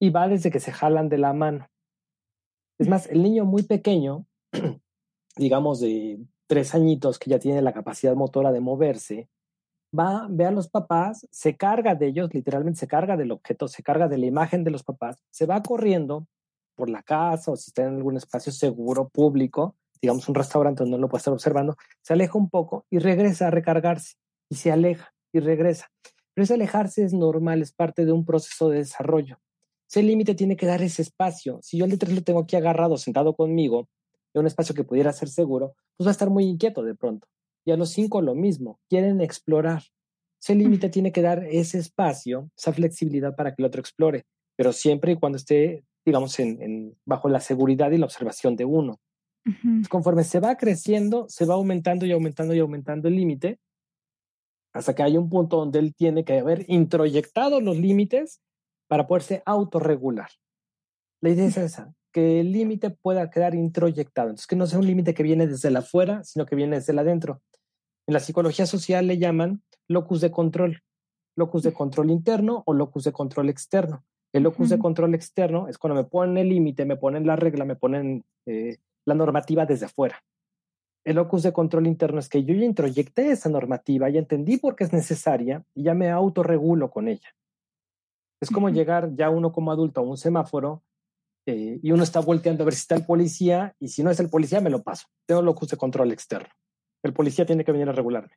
y 0.00 0.10
va 0.10 0.28
desde 0.28 0.50
que 0.50 0.60
se 0.60 0.72
jalan 0.72 1.08
de 1.08 1.18
la 1.18 1.32
mano. 1.32 1.68
Es 2.78 2.88
más, 2.88 3.06
el 3.06 3.22
niño 3.22 3.44
muy 3.44 3.62
pequeño, 3.62 4.26
digamos 5.36 5.80
de 5.80 6.18
tres 6.46 6.74
añitos, 6.74 7.18
que 7.18 7.30
ya 7.30 7.38
tiene 7.38 7.62
la 7.62 7.72
capacidad 7.72 8.14
motora 8.14 8.52
de 8.52 8.60
moverse, 8.60 9.30
va, 9.96 10.26
ve 10.28 10.44
a 10.44 10.50
los 10.50 10.68
papás, 10.68 11.26
se 11.30 11.56
carga 11.56 11.94
de 11.94 12.08
ellos, 12.08 12.34
literalmente 12.34 12.80
se 12.80 12.88
carga 12.88 13.16
del 13.16 13.30
objeto, 13.30 13.68
se 13.68 13.82
carga 13.82 14.08
de 14.08 14.18
la 14.18 14.26
imagen 14.26 14.64
de 14.64 14.72
los 14.72 14.82
papás, 14.82 15.16
se 15.30 15.46
va 15.46 15.62
corriendo 15.62 16.26
por 16.74 16.90
la 16.90 17.02
casa 17.02 17.52
o 17.52 17.56
si 17.56 17.70
está 17.70 17.84
en 17.84 17.96
algún 17.96 18.16
espacio 18.16 18.52
seguro, 18.52 19.08
público, 19.08 19.76
digamos 20.04 20.28
un 20.28 20.34
restaurante 20.34 20.82
donde 20.82 20.96
no 20.96 21.02
lo 21.02 21.08
puede 21.08 21.20
estar 21.20 21.34
observando, 21.34 21.76
se 22.02 22.12
aleja 22.12 22.38
un 22.38 22.50
poco 22.50 22.86
y 22.90 22.98
regresa 22.98 23.48
a 23.48 23.50
recargarse 23.50 24.14
y 24.48 24.56
se 24.56 24.70
aleja 24.70 25.12
y 25.32 25.40
regresa. 25.40 25.88
Pero 26.34 26.44
ese 26.44 26.54
alejarse 26.54 27.04
es 27.04 27.12
normal, 27.12 27.62
es 27.62 27.72
parte 27.72 28.04
de 28.04 28.12
un 28.12 28.24
proceso 28.24 28.68
de 28.68 28.78
desarrollo. 28.78 29.38
Ese 29.88 30.02
límite 30.02 30.34
tiene 30.34 30.56
que 30.56 30.66
dar 30.66 30.82
ese 30.82 31.02
espacio. 31.02 31.60
Si 31.62 31.78
yo 31.78 31.84
al 31.84 31.96
de 31.96 32.12
lo 32.12 32.22
tengo 32.22 32.40
aquí 32.40 32.56
agarrado, 32.56 32.96
sentado 32.96 33.34
conmigo, 33.34 33.88
en 34.34 34.40
un 34.40 34.46
espacio 34.46 34.74
que 34.74 34.84
pudiera 34.84 35.12
ser 35.12 35.28
seguro, 35.28 35.74
pues 35.96 36.06
va 36.06 36.10
a 36.10 36.12
estar 36.12 36.30
muy 36.30 36.44
inquieto 36.44 36.82
de 36.82 36.94
pronto. 36.94 37.28
Y 37.64 37.70
a 37.70 37.76
los 37.76 37.90
cinco 37.90 38.20
lo 38.20 38.34
mismo, 38.34 38.80
quieren 38.88 39.20
explorar. 39.20 39.82
Ese 40.42 40.54
límite 40.54 40.88
tiene 40.90 41.12
que 41.12 41.22
dar 41.22 41.44
ese 41.44 41.78
espacio, 41.78 42.50
esa 42.56 42.72
flexibilidad 42.72 43.34
para 43.34 43.54
que 43.54 43.62
el 43.62 43.66
otro 43.66 43.80
explore, 43.80 44.26
pero 44.56 44.72
siempre 44.72 45.12
y 45.12 45.16
cuando 45.16 45.38
esté, 45.38 45.84
digamos, 46.04 46.38
en, 46.38 46.96
bajo 47.06 47.28
la 47.28 47.40
seguridad 47.40 47.90
y 47.92 47.98
la 47.98 48.06
observación 48.06 48.56
de 48.56 48.64
uno. 48.64 49.00
Conforme 49.90 50.24
se 50.24 50.40
va 50.40 50.56
creciendo, 50.56 51.26
se 51.28 51.44
va 51.44 51.54
aumentando 51.54 52.06
y 52.06 52.12
aumentando 52.12 52.54
y 52.54 52.60
aumentando 52.60 53.08
el 53.08 53.16
límite, 53.16 53.58
hasta 54.72 54.94
que 54.94 55.02
hay 55.02 55.16
un 55.16 55.28
punto 55.28 55.58
donde 55.58 55.78
él 55.78 55.94
tiene 55.94 56.24
que 56.24 56.38
haber 56.38 56.64
introyectado 56.68 57.60
los 57.60 57.76
límites 57.76 58.40
para 58.88 59.06
poderse 59.06 59.42
autorregular. 59.46 60.30
La 61.20 61.30
idea 61.30 61.46
es 61.46 61.56
esa, 61.56 61.94
que 62.12 62.40
el 62.40 62.52
límite 62.52 62.90
pueda 62.90 63.30
quedar 63.30 63.54
introyectado, 63.54 64.28
entonces 64.28 64.46
que 64.46 64.56
no 64.56 64.66
sea 64.66 64.78
un 64.78 64.86
límite 64.86 65.14
que 65.14 65.22
viene 65.22 65.46
desde 65.46 65.70
la 65.70 65.80
afuera, 65.80 66.24
sino 66.24 66.46
que 66.46 66.56
viene 66.56 66.76
desde 66.76 66.92
el 66.92 66.98
adentro. 66.98 67.40
En 68.06 68.14
la 68.14 68.20
psicología 68.20 68.66
social 68.66 69.06
le 69.06 69.18
llaman 69.18 69.62
locus 69.88 70.20
de 70.20 70.30
control, 70.30 70.82
locus 71.36 71.62
de 71.62 71.72
control 71.72 72.10
interno 72.10 72.62
o 72.66 72.74
locus 72.74 73.04
de 73.04 73.12
control 73.12 73.48
externo. 73.48 74.04
El 74.32 74.42
locus 74.42 74.68
de 74.70 74.78
control 74.78 75.14
externo 75.14 75.68
es 75.68 75.78
cuando 75.78 75.94
me 75.94 76.08
ponen 76.08 76.36
el 76.38 76.48
límite, 76.48 76.84
me 76.84 76.96
ponen 76.96 77.26
la 77.26 77.36
regla, 77.36 77.64
me 77.64 77.76
ponen 77.76 78.24
eh, 78.46 78.78
la 79.04 79.14
normativa 79.14 79.66
desde 79.66 79.86
afuera. 79.86 80.22
El 81.04 81.16
locus 81.16 81.42
de 81.42 81.52
control 81.52 81.86
interno 81.86 82.18
es 82.18 82.28
que 82.28 82.44
yo 82.44 82.54
ya 82.54 82.64
introyecté 82.64 83.30
esa 83.30 83.50
normativa, 83.50 84.08
ya 84.08 84.18
entendí 84.18 84.56
por 84.56 84.74
qué 84.74 84.84
es 84.84 84.92
necesaria 84.92 85.64
y 85.74 85.84
ya 85.84 85.94
me 85.94 86.10
autorregulo 86.10 86.90
con 86.90 87.08
ella. 87.08 87.34
Es 88.40 88.50
como 88.50 88.70
llegar 88.70 89.14
ya 89.14 89.30
uno 89.30 89.52
como 89.52 89.70
adulto 89.70 90.00
a 90.00 90.04
un 90.04 90.16
semáforo 90.16 90.82
eh, 91.46 91.78
y 91.82 91.92
uno 91.92 92.02
está 92.02 92.20
volteando 92.20 92.62
a 92.62 92.66
ver 92.66 92.74
si 92.74 92.80
está 92.80 92.94
el 92.94 93.04
policía 93.04 93.76
y 93.78 93.88
si 93.88 94.02
no 94.02 94.10
es 94.10 94.18
el 94.20 94.30
policía 94.30 94.60
me 94.60 94.70
lo 94.70 94.82
paso. 94.82 95.06
Tengo 95.26 95.42
locus 95.42 95.68
de 95.68 95.76
control 95.76 96.10
externo. 96.10 96.48
El 97.02 97.12
policía 97.12 97.44
tiene 97.44 97.64
que 97.64 97.72
venir 97.72 97.88
a 97.88 97.92
regularme. 97.92 98.32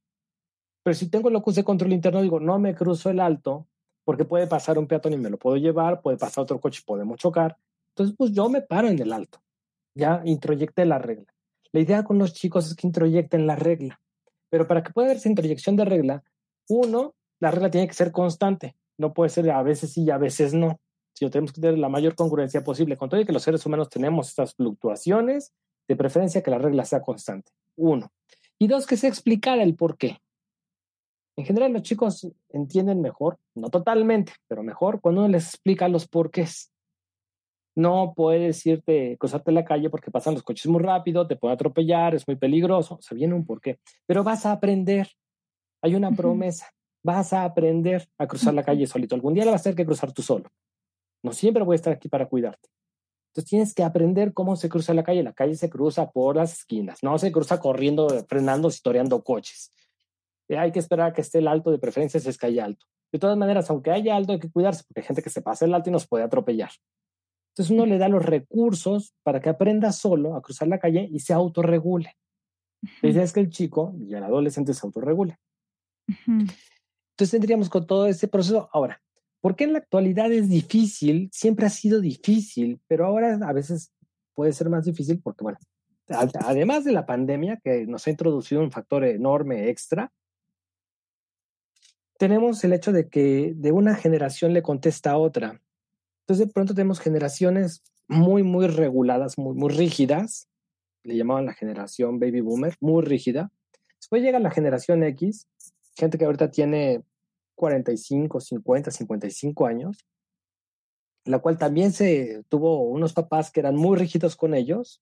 Pero 0.84 0.94
si 0.94 1.10
tengo 1.10 1.30
locus 1.30 1.56
de 1.56 1.64
control 1.64 1.94
interno, 1.94 2.22
digo, 2.22 2.40
no 2.40 2.60
me 2.60 2.76
cruzo 2.76 3.10
el 3.10 3.22
alto 3.22 3.68
porque 4.04 4.26
puede 4.26 4.48
pasar 4.48 4.78
un 4.78 4.88
peatón 4.88 5.14
y 5.14 5.18
me 5.18 5.30
lo 5.30 5.38
puedo 5.38 5.58
llevar, 5.58 6.02
puede 6.02 6.18
pasar 6.18 6.44
otro 6.44 6.60
coche 6.60 6.82
y 6.82 6.86
podemos 6.86 7.18
chocar. 7.18 7.58
Entonces, 7.90 8.16
pues 8.18 8.32
yo 8.32 8.50
me 8.50 8.62
paro 8.62 8.88
en 8.88 9.00
el 9.00 9.12
alto. 9.12 9.42
Ya 9.98 10.22
introyecté 10.26 10.86
la 10.86 11.00
regla. 11.00 11.26
La 11.72 11.80
idea 11.80 12.04
con 12.04 12.20
los 12.20 12.34
chicos 12.34 12.68
es 12.68 12.76
que 12.76 12.86
introyecten 12.86 13.48
la 13.48 13.56
regla. 13.56 14.00
Pero 14.50 14.68
para 14.68 14.84
que 14.84 14.94
pueda 14.94 15.08
haberse 15.08 15.28
introyección 15.28 15.76
de 15.76 15.86
regla, 15.86 16.24
uno, 16.70 17.16
la 17.40 17.52
regla 17.52 17.72
tiene 17.72 17.88
que 17.88 17.94
ser 17.94 18.12
constante. 18.12 18.76
No 18.98 19.14
puede 19.14 19.30
ser 19.30 19.50
a 19.50 19.64
veces 19.64 19.94
sí 19.94 20.04
y 20.04 20.12
a 20.12 20.18
veces 20.18 20.54
no. 20.54 20.80
Si 21.14 21.28
tenemos 21.30 21.52
que 21.52 21.62
tener 21.62 21.80
la 21.80 21.90
mayor 21.90 22.14
congruencia 22.14 22.64
posible 22.64 22.96
con 22.96 23.10
todo 23.10 23.20
y 23.20 23.26
que 23.26 23.34
los 23.34 23.42
seres 23.42 23.66
humanos 23.66 23.90
tenemos 23.90 24.30
estas 24.30 24.54
fluctuaciones, 24.54 25.52
de 25.88 25.96
preferencia 25.96 26.44
que 26.44 26.52
la 26.52 26.60
regla 26.60 26.86
sea 26.86 27.02
constante. 27.02 27.52
Uno. 27.76 28.12
Y 28.60 28.68
dos, 28.68 28.86
que 28.86 28.98
se 28.98 29.08
explicara 29.08 29.64
el 29.64 29.76
por 29.76 29.98
qué. 29.98 30.20
En 31.36 31.46
general, 31.46 31.74
los 31.74 31.84
chicos 31.84 32.28
entienden 32.50 33.02
mejor, 33.02 33.40
no 33.56 33.70
totalmente, 33.70 34.34
pero 34.48 34.64
mejor 34.64 35.02
cuando 35.02 35.22
uno 35.22 35.30
les 35.30 35.48
explica 35.48 35.88
los 35.88 36.08
porqués. 36.08 36.72
No 37.78 38.14
puedes 38.16 38.66
irte, 38.66 39.18
cruzarte 39.20 39.52
la 39.52 39.64
calle 39.64 39.92
porque 39.92 40.10
pasan 40.10 40.34
los 40.34 40.42
coches 40.42 40.66
muy 40.66 40.82
rápido, 40.82 41.28
te 41.28 41.36
puede 41.36 41.54
atropellar, 41.54 42.16
es 42.16 42.28
muy 42.28 42.36
peligroso, 42.36 42.96
o 42.96 43.02
sea, 43.04 43.16
viene 43.16 43.36
un 43.36 43.46
porqué. 43.46 43.80
Pero 44.08 44.24
vas 44.24 44.48
a 44.48 44.52
aprender. 44.52 45.08
Hay 45.84 45.94
una 45.94 46.12
promesa. 46.12 46.72
Vas 47.04 47.34
a 47.34 47.44
aprender 47.44 48.10
a 48.18 48.26
cruzar 48.26 48.56
la 48.56 48.64
calle 48.64 48.88
solito. 48.88 49.14
Algún 49.14 49.36
día 49.36 49.46
la 49.46 49.52
vas 49.52 49.62
a 49.62 49.66
tener 49.66 49.76
que 49.76 49.86
cruzar 49.86 50.12
tú 50.12 50.24
solo. 50.24 50.50
No 51.22 51.34
siempre 51.34 51.62
voy 51.62 51.76
a 51.76 51.78
estar 51.78 51.94
aquí 51.94 52.10
para 52.10 52.28
cuidarte. 52.28 52.68
Entonces 53.28 53.48
tienes 53.48 53.76
que 53.76 53.84
aprender 53.84 54.34
cómo 54.34 54.56
se 54.56 54.70
cruza 54.70 54.96
la 54.96 55.04
calle. 55.04 55.22
La 55.22 55.34
calle 55.34 55.54
se 55.54 55.70
cruza 55.70 56.10
por 56.10 56.36
las 56.36 56.54
esquinas, 56.54 57.04
no 57.04 57.16
se 57.20 57.32
cruza 57.32 57.60
corriendo, 57.60 58.08
frenando, 58.28 58.70
historiando 58.70 59.24
coches. 59.24 59.72
Eh, 60.50 60.58
hay 60.58 60.72
que 60.72 60.80
esperar 60.80 61.12
a 61.12 61.14
que 61.14 61.22
esté 61.22 61.38
el 61.38 61.48
alto, 61.48 61.70
de 61.70 61.78
preferencia 61.78 62.20
si 62.20 62.28
es 62.28 62.40
que 62.40 62.48
haya 62.48 62.66
alto. 62.66 62.88
De 63.12 63.20
todas 63.20 63.38
maneras, 63.38 63.70
aunque 63.70 63.92
haya 63.92 64.16
alto, 64.16 64.34
hay 64.34 64.40
que 64.40 64.50
cuidarse 64.50 64.84
porque 64.88 65.02
hay 65.02 65.06
gente 65.06 65.22
que 65.22 65.30
se 65.30 65.44
pasa 65.44 65.66
el 65.66 65.76
alto 65.76 65.92
y 65.92 65.94
nos 65.94 66.08
puede 66.08 66.24
atropellar. 66.24 66.72
Entonces 67.58 67.74
uno 67.74 67.88
le 67.88 67.98
da 67.98 68.08
los 68.08 68.24
recursos 68.24 69.16
para 69.24 69.42
que 69.42 69.50
aprenda 69.50 69.92
solo 69.92 70.36
a 70.36 70.44
cruzar 70.44 70.68
la 70.68 70.78
calle 70.78 71.10
y 71.12 71.22
se 71.22 71.34
autorregule. 71.34 72.16
La 73.02 73.10
idea 73.10 73.24
es 73.24 73.34
que 73.34 73.40
el 73.40 73.50
chico 73.50 73.96
y 73.98 74.14
el 74.14 74.24
adolescente 74.24 74.76
se 74.76 74.86
autorregule. 74.86 75.40
Entonces 76.08 77.32
tendríamos 77.32 77.70
con 77.70 77.88
todo 77.88 78.06
ese 78.06 78.28
proceso. 78.28 78.70
Ahora, 78.72 79.02
¿por 79.42 79.56
qué 79.56 79.64
en 79.64 79.74
la 79.74 79.80
actualidad 79.80 80.32
es 80.32 80.50
difícil? 80.50 81.32
Siempre 81.34 81.66
ha 81.66 81.72
sido 81.72 82.00
difícil, 82.00 82.80
pero 82.88 83.08
ahora 83.08 83.40
a 83.42 83.54
veces 83.54 83.92
puede 84.36 84.54
ser 84.54 84.70
más 84.70 84.86
difícil 84.86 85.20
porque, 85.20 85.44
bueno, 85.44 85.58
además 86.10 86.84
de 86.84 86.92
la 86.92 87.08
pandemia 87.08 87.60
que 87.64 87.88
nos 87.88 88.06
ha 88.06 88.12
introducido 88.12 88.62
un 88.62 88.72
factor 88.72 89.04
enorme 89.04 89.70
extra, 89.70 90.14
tenemos 92.20 92.64
el 92.64 92.74
hecho 92.74 92.92
de 92.92 93.10
que 93.10 93.54
de 93.56 93.72
una 93.72 93.96
generación 93.96 94.54
le 94.54 94.62
contesta 94.62 95.10
a 95.10 95.18
otra. 95.18 95.60
Entonces 96.28 96.48
de 96.48 96.54
pronto 96.54 96.74
tenemos 96.74 97.00
generaciones 97.00 97.82
muy, 98.10 98.44
muy 98.44 98.68
reguladas, 98.68 99.38
muy, 99.38 99.56
muy 99.56 99.70
rígidas. 99.70 100.50
Le 101.04 101.16
llamaban 101.16 101.46
la 101.46 101.54
generación 101.54 102.20
baby 102.20 102.42
boomer, 102.42 102.76
muy 102.82 103.02
rígida. 103.02 103.50
Después 103.98 104.22
llega 104.22 104.38
la 104.40 104.52
generación 104.52 105.04
X, 105.04 105.48
gente 105.96 106.18
que 106.18 106.26
ahorita 106.26 106.52
tiene 106.52 107.02
45, 107.56 108.42
50, 108.42 108.92
55 108.92 109.68
años, 109.68 110.06
la 111.24 111.40
cual 111.40 111.58
también 111.58 111.94
se 111.94 112.44
tuvo 112.50 112.82
unos 112.82 113.14
papás 113.14 113.50
que 113.50 113.62
eran 113.62 113.78
muy 113.78 113.98
rígidos 113.98 114.36
con 114.36 114.54
ellos. 114.54 115.02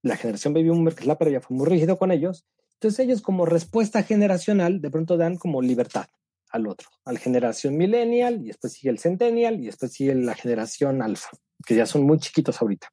La 0.00 0.16
generación 0.16 0.54
baby 0.54 0.70
boomer, 0.70 0.94
que 0.94 1.02
es 1.02 1.06
la 1.06 1.18
previa, 1.18 1.42
fue 1.42 1.58
muy 1.58 1.66
rígido 1.66 1.98
con 1.98 2.10
ellos. 2.10 2.46
Entonces 2.72 3.00
ellos 3.00 3.20
como 3.20 3.44
respuesta 3.44 4.02
generacional 4.02 4.80
de 4.80 4.90
pronto 4.90 5.18
dan 5.18 5.36
como 5.36 5.60
libertad 5.60 6.06
al 6.54 6.68
otro, 6.68 6.88
al 7.04 7.18
generación 7.18 7.76
millennial 7.76 8.40
y 8.40 8.46
después 8.46 8.74
sigue 8.74 8.90
el 8.90 9.00
centennial 9.00 9.60
y 9.60 9.66
después 9.66 9.92
sigue 9.92 10.14
la 10.14 10.34
generación 10.34 11.02
alfa, 11.02 11.30
que 11.66 11.74
ya 11.74 11.84
son 11.84 12.04
muy 12.04 12.18
chiquitos 12.18 12.62
ahorita. 12.62 12.88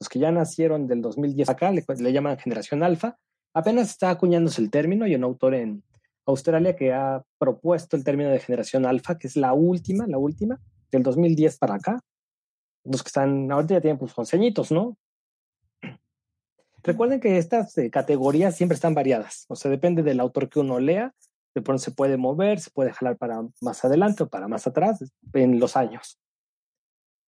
Los 0.00 0.08
que 0.08 0.18
ya 0.18 0.32
nacieron 0.32 0.88
del 0.88 1.02
2010 1.02 1.48
acá 1.48 1.70
le, 1.70 1.84
llaman 2.12 2.36
generación 2.36 2.82
alfa. 2.82 3.16
Apenas 3.54 3.90
está 3.90 4.10
acuñándose 4.10 4.60
el 4.60 4.70
término 4.70 5.06
y 5.06 5.14
un 5.14 5.22
autor 5.22 5.54
en 5.54 5.84
Australia 6.26 6.74
que 6.74 6.92
ha 6.92 7.24
propuesto 7.38 7.96
el 7.96 8.02
término 8.02 8.28
de 8.30 8.40
generación 8.40 8.84
alfa, 8.84 9.16
que 9.16 9.28
es 9.28 9.36
la 9.36 9.54
última, 9.54 10.08
la 10.08 10.18
última, 10.18 10.60
del 10.90 11.04
2010 11.04 11.58
para 11.58 11.76
acá. 11.76 12.00
Los 12.84 13.04
que 13.04 13.08
están 13.08 13.52
ahorita 13.52 13.74
ya 13.74 13.80
tienen 13.80 13.98
pues 13.98 14.12
onceñitos, 14.16 14.72
¿no? 14.72 14.98
Recuerden 16.82 17.20
que 17.20 17.38
estas 17.38 17.78
eh, 17.78 17.88
categorías 17.88 18.56
siempre 18.56 18.74
están 18.74 18.94
variadas, 18.94 19.46
o 19.48 19.54
sea, 19.54 19.70
depende 19.70 20.02
del 20.02 20.20
autor 20.20 20.48
que 20.48 20.60
uno 20.60 20.78
lea, 20.78 21.14
de 21.56 21.62
pronto 21.62 21.82
se 21.82 21.90
puede 21.90 22.18
mover, 22.18 22.60
se 22.60 22.70
puede 22.70 22.92
jalar 22.92 23.16
para 23.16 23.40
más 23.62 23.82
adelante 23.82 24.24
o 24.24 24.28
para 24.28 24.46
más 24.46 24.66
atrás 24.66 25.02
en 25.32 25.58
los 25.58 25.74
años. 25.74 26.20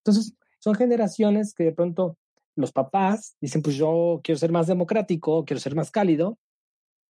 Entonces, 0.04 0.34
son 0.58 0.74
generaciones 0.74 1.54
que 1.54 1.64
de 1.64 1.72
pronto 1.72 2.18
los 2.54 2.70
papás 2.70 3.36
dicen, 3.40 3.62
pues 3.62 3.76
yo 3.76 4.20
quiero 4.22 4.38
ser 4.38 4.52
más 4.52 4.66
democrático, 4.66 5.46
quiero 5.46 5.60
ser 5.60 5.74
más 5.74 5.90
cálido, 5.90 6.38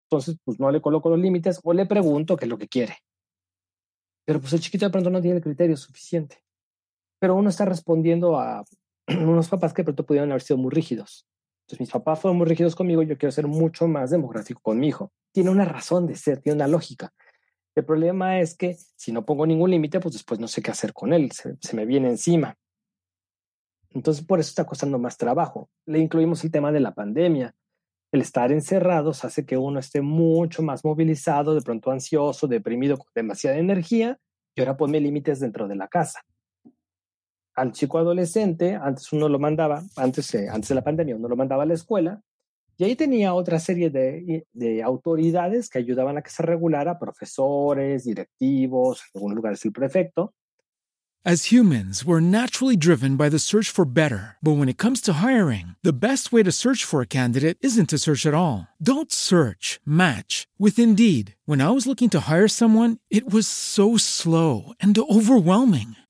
entonces 0.04 0.36
pues 0.44 0.60
no 0.60 0.70
le 0.70 0.80
coloco 0.80 1.10
los 1.10 1.18
límites 1.18 1.58
o 1.64 1.72
le 1.72 1.86
pregunto 1.86 2.36
qué 2.36 2.44
es 2.44 2.48
lo 2.48 2.56
que 2.56 2.68
quiere. 2.68 2.98
Pero 4.24 4.40
pues 4.40 4.52
el 4.52 4.60
chiquito 4.60 4.86
de 4.86 4.92
pronto 4.92 5.10
no 5.10 5.20
tiene 5.20 5.38
el 5.38 5.42
criterio 5.42 5.76
suficiente. 5.76 6.44
Pero 7.18 7.34
uno 7.34 7.48
está 7.48 7.64
respondiendo 7.64 8.38
a 8.38 8.64
unos 9.08 9.48
papás 9.48 9.72
que 9.74 9.82
de 9.82 9.86
pronto 9.86 10.06
pudieron 10.06 10.30
haber 10.30 10.42
sido 10.42 10.56
muy 10.56 10.70
rígidos. 10.70 11.26
Entonces 11.62 11.80
mis 11.80 11.90
papás 11.90 12.20
fueron 12.20 12.38
muy 12.38 12.46
rígidos 12.46 12.76
conmigo, 12.76 13.02
yo 13.02 13.18
quiero 13.18 13.32
ser 13.32 13.48
mucho 13.48 13.88
más 13.88 14.10
democrático 14.10 14.60
con 14.62 14.78
mi 14.78 14.86
hijo. 14.86 15.10
Tiene 15.32 15.50
una 15.50 15.64
razón 15.64 16.06
de 16.06 16.16
ser, 16.16 16.40
tiene 16.40 16.56
una 16.56 16.68
lógica. 16.68 17.12
El 17.78 17.84
problema 17.84 18.40
es 18.40 18.56
que 18.56 18.76
si 18.96 19.12
no 19.12 19.24
pongo 19.24 19.46
ningún 19.46 19.70
límite, 19.70 20.00
pues 20.00 20.14
después 20.14 20.40
no 20.40 20.48
sé 20.48 20.62
qué 20.62 20.72
hacer 20.72 20.92
con 20.92 21.12
él, 21.12 21.30
se, 21.30 21.56
me 21.76 21.86
viene 21.86 22.08
encima. 22.08 22.56
Entonces 23.90 24.24
por 24.24 24.40
eso 24.40 24.48
está 24.48 24.64
costando 24.64 24.98
más 24.98 25.16
trabajo. 25.16 25.70
Le 25.86 26.00
incluimos 26.00 26.42
el 26.42 26.50
tema 26.50 26.72
de 26.72 26.80
la 26.80 26.92
pandemia. 26.92 27.54
El 28.10 28.22
estar 28.22 28.50
encerrados 28.50 29.24
hace 29.24 29.46
que 29.46 29.56
uno 29.56 29.78
esté 29.78 30.00
mucho 30.00 30.60
más 30.60 30.84
movilizado, 30.84 31.54
de 31.54 31.60
pronto 31.60 31.92
ansioso, 31.92 32.48
deprimido, 32.48 32.98
con 32.98 33.06
demasiada 33.14 33.58
energía, 33.58 34.18
y 34.56 34.60
ahora 34.60 34.76
ponme 34.76 34.98
límites 34.98 35.38
dentro 35.38 35.68
de 35.68 35.76
la 35.76 35.86
casa. 35.86 36.22
al 37.54 37.70
chico 37.70 37.98
adolescente, 37.98 38.74
antes 38.74 39.12
uno 39.12 39.28
lo 39.28 39.38
mandaba, 39.38 39.84
antes, 39.96 40.34
eh, 40.34 40.48
antes 40.48 40.68
de 40.68 40.74
la 40.74 40.82
pandemia, 40.82 41.14
uno 41.14 41.28
lo 41.28 41.36
mandaba 41.36 41.62
a 41.62 41.66
la 41.66 41.74
escuela, 41.74 42.22
y 42.78 42.84
ahí 42.84 42.96
tenía 42.96 43.34
otra 43.34 43.58
serie 43.58 43.90
de, 43.90 44.18
eh, 44.18 44.44
de 44.52 44.82
autoridades 44.82 45.68
que 45.68 45.80
ayudaban 45.80 46.16
a 46.16 46.22
que 46.22 46.30
se 46.30 46.42
regulara, 46.42 46.98
profesores, 46.98 48.04
directivos, 48.04 49.02
en 49.12 49.18
algunos 49.18 49.36
lugares 49.36 49.64
el 49.64 49.72
prefecto, 49.72 50.32
As 51.24 51.52
humans, 51.52 52.06
we're 52.06 52.20
naturally 52.20 52.76
driven 52.76 53.16
by 53.16 53.28
the 53.28 53.40
search 53.40 53.68
for 53.68 53.84
better. 53.84 54.38
But 54.40 54.56
when 54.56 54.68
it 54.68 54.78
comes 54.78 55.00
to 55.02 55.14
hiring, 55.14 55.74
the 55.82 55.92
best 55.92 56.32
way 56.32 56.44
to 56.44 56.52
search 56.52 56.84
for 56.84 57.02
a 57.02 57.06
candidate 57.06 57.58
isn't 57.60 57.90
to 57.90 57.98
search 57.98 58.24
at 58.24 58.34
all. 58.34 58.68
Don't 58.80 59.12
search, 59.12 59.80
match 59.84 60.46
with 60.58 60.78
Indeed. 60.78 61.34
When 61.44 61.60
I 61.60 61.70
was 61.70 61.86
looking 61.86 62.08
to 62.10 62.20
hire 62.30 62.48
someone, 62.48 62.98
it 63.10 63.30
was 63.30 63.46
so 63.48 63.96
slow 63.96 64.72
and 64.80 64.96
overwhelming. 64.96 65.96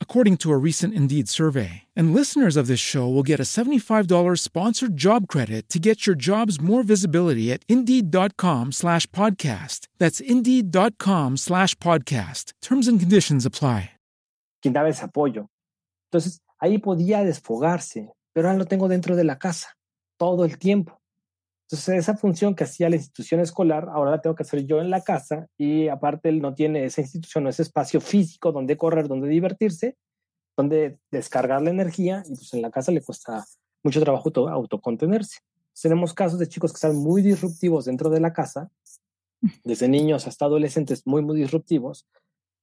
according 0.00 0.38
to 0.38 0.50
a 0.50 0.56
recent 0.56 0.94
Indeed 0.94 1.28
survey. 1.28 1.82
And 1.94 2.14
listeners 2.14 2.56
of 2.56 2.68
this 2.68 2.80
show 2.80 3.06
will 3.06 3.22
get 3.22 3.38
a 3.38 3.42
$75 3.42 4.38
sponsored 4.38 4.96
job 4.96 5.28
credit 5.28 5.68
to 5.68 5.78
get 5.78 6.06
your 6.06 6.16
jobs 6.16 6.58
more 6.58 6.82
visibility 6.82 7.52
at 7.52 7.66
Indeed.com 7.68 8.72
slash 8.72 9.06
podcast. 9.08 9.88
That's 9.98 10.20
Indeed.com 10.20 11.36
slash 11.36 11.74
podcast. 11.74 12.54
Terms 12.62 12.88
and 12.88 12.98
conditions 12.98 13.44
apply. 13.44 13.90
quien 14.66 14.72
daba 14.72 14.88
ese 14.88 15.04
apoyo. 15.04 15.48
Entonces, 16.10 16.40
ahí 16.58 16.78
podía 16.78 17.22
desfogarse, 17.22 18.10
pero 18.32 18.48
ahora 18.48 18.58
lo 18.58 18.66
tengo 18.66 18.88
dentro 18.88 19.14
de 19.14 19.22
la 19.22 19.38
casa, 19.38 19.76
todo 20.18 20.44
el 20.44 20.58
tiempo. 20.58 21.00
Entonces, 21.68 21.96
esa 21.96 22.16
función 22.16 22.54
que 22.54 22.64
hacía 22.64 22.88
la 22.88 22.96
institución 22.96 23.40
escolar, 23.40 23.88
ahora 23.90 24.12
la 24.12 24.20
tengo 24.20 24.36
que 24.36 24.44
hacer 24.44 24.64
yo 24.66 24.80
en 24.80 24.90
la 24.90 25.02
casa 25.02 25.48
y 25.58 25.88
aparte 25.88 26.28
él 26.28 26.40
no 26.40 26.54
tiene 26.54 26.84
esa 26.84 27.00
institución, 27.00 27.46
ese 27.48 27.62
espacio 27.62 28.00
físico 28.00 28.52
donde 28.52 28.76
correr, 28.76 29.08
donde 29.08 29.28
divertirse, 29.28 29.96
donde 30.56 30.98
descargar 31.10 31.62
la 31.62 31.70
energía 31.70 32.22
y 32.26 32.36
pues 32.36 32.54
en 32.54 32.62
la 32.62 32.70
casa 32.70 32.92
le 32.92 33.02
cuesta 33.02 33.44
mucho 33.82 34.00
trabajo 34.00 34.30
autocontenerse. 34.48 35.40
Tenemos 35.80 36.14
casos 36.14 36.38
de 36.38 36.48
chicos 36.48 36.72
que 36.72 36.76
están 36.76 36.96
muy 36.96 37.20
disruptivos 37.20 37.84
dentro 37.84 38.10
de 38.10 38.20
la 38.20 38.32
casa, 38.32 38.70
desde 39.64 39.88
niños 39.88 40.26
hasta 40.26 40.44
adolescentes 40.44 41.02
muy, 41.04 41.22
muy 41.22 41.36
disruptivos, 41.36 42.06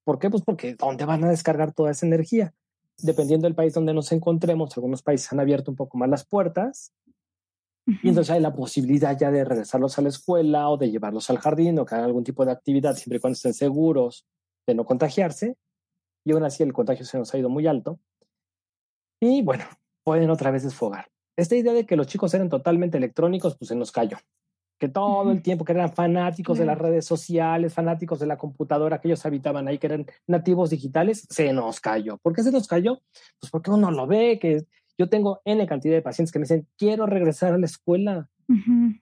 ¿Por 0.03 0.19
qué? 0.19 0.29
Pues 0.29 0.43
porque 0.43 0.75
¿dónde 0.75 1.05
van 1.05 1.23
a 1.23 1.29
descargar 1.29 1.73
toda 1.73 1.91
esa 1.91 2.05
energía? 2.05 2.53
Dependiendo 2.97 3.47
del 3.47 3.55
país 3.55 3.73
donde 3.73 3.93
nos 3.93 4.11
encontremos, 4.11 4.75
algunos 4.75 5.01
países 5.01 5.31
han 5.31 5.39
abierto 5.39 5.71
un 5.71 5.77
poco 5.77 5.97
más 5.97 6.09
las 6.09 6.25
puertas 6.25 6.91
y 7.85 8.09
entonces 8.09 8.31
hay 8.31 8.39
la 8.39 8.53
posibilidad 8.53 9.17
ya 9.17 9.29
de 9.29 9.43
regresarlos 9.43 9.97
a 9.97 10.01
la 10.01 10.09
escuela 10.09 10.69
o 10.69 10.77
de 10.77 10.89
llevarlos 10.89 11.29
al 11.29 11.39
jardín 11.39 11.79
o 11.79 11.85
que 11.85 11.95
hagan 11.95 12.05
algún 12.05 12.23
tipo 12.23 12.45
de 12.45 12.51
actividad 12.51 12.95
siempre 12.95 13.17
y 13.17 13.19
cuando 13.19 13.35
estén 13.35 13.53
seguros 13.53 14.25
de 14.65 14.75
no 14.75 14.85
contagiarse. 14.85 15.57
Y 16.25 16.31
aún 16.31 16.43
así 16.43 16.63
el 16.63 16.71
contagio 16.71 17.05
se 17.05 17.17
nos 17.17 17.33
ha 17.33 17.37
ido 17.37 17.49
muy 17.49 17.67
alto. 17.67 17.99
Y 19.19 19.41
bueno, 19.41 19.65
pueden 20.03 20.29
otra 20.29 20.51
vez 20.51 20.63
desfogar. 20.63 21.09
Esta 21.37 21.55
idea 21.55 21.73
de 21.73 21.85
que 21.85 21.95
los 21.95 22.07
chicos 22.07 22.33
eran 22.33 22.49
totalmente 22.49 22.97
electrónicos, 22.97 23.57
pues 23.57 23.67
se 23.67 23.75
nos 23.75 23.91
cayó 23.91 24.17
que 24.83 24.89
todo 24.89 25.31
el 25.31 25.41
tiempo 25.41 25.63
que 25.63 25.71
eran 25.71 25.93
fanáticos 25.93 26.57
de 26.57 26.65
las 26.65 26.77
redes 26.77 27.05
sociales, 27.05 27.73
fanáticos 27.73 28.19
de 28.19 28.25
la 28.25 28.37
computadora, 28.37 28.99
que 28.99 29.07
ellos 29.07 29.25
habitaban 29.25 29.65
ahí, 29.65 29.77
que 29.77 29.87
eran 29.87 30.05
nativos 30.27 30.71
digitales, 30.71 31.25
se 31.29 31.53
nos 31.53 31.79
cayó. 31.79 32.17
¿Por 32.17 32.33
qué 32.33 32.43
se 32.43 32.51
nos 32.51 32.67
cayó? 32.67 32.99
Pues 33.39 33.49
porque 33.49 33.71
uno 33.71 33.91
lo 33.91 34.07
ve, 34.07 34.39
que 34.39 34.65
yo 34.97 35.09
tengo 35.09 35.41
N 35.45 35.65
cantidad 35.67 35.95
de 35.95 36.01
pacientes 36.01 36.31
que 36.31 36.39
me 36.39 36.43
dicen, 36.43 36.67
quiero 36.77 37.05
regresar 37.05 37.53
a 37.53 37.57
la 37.57 37.65
escuela. 37.65 38.29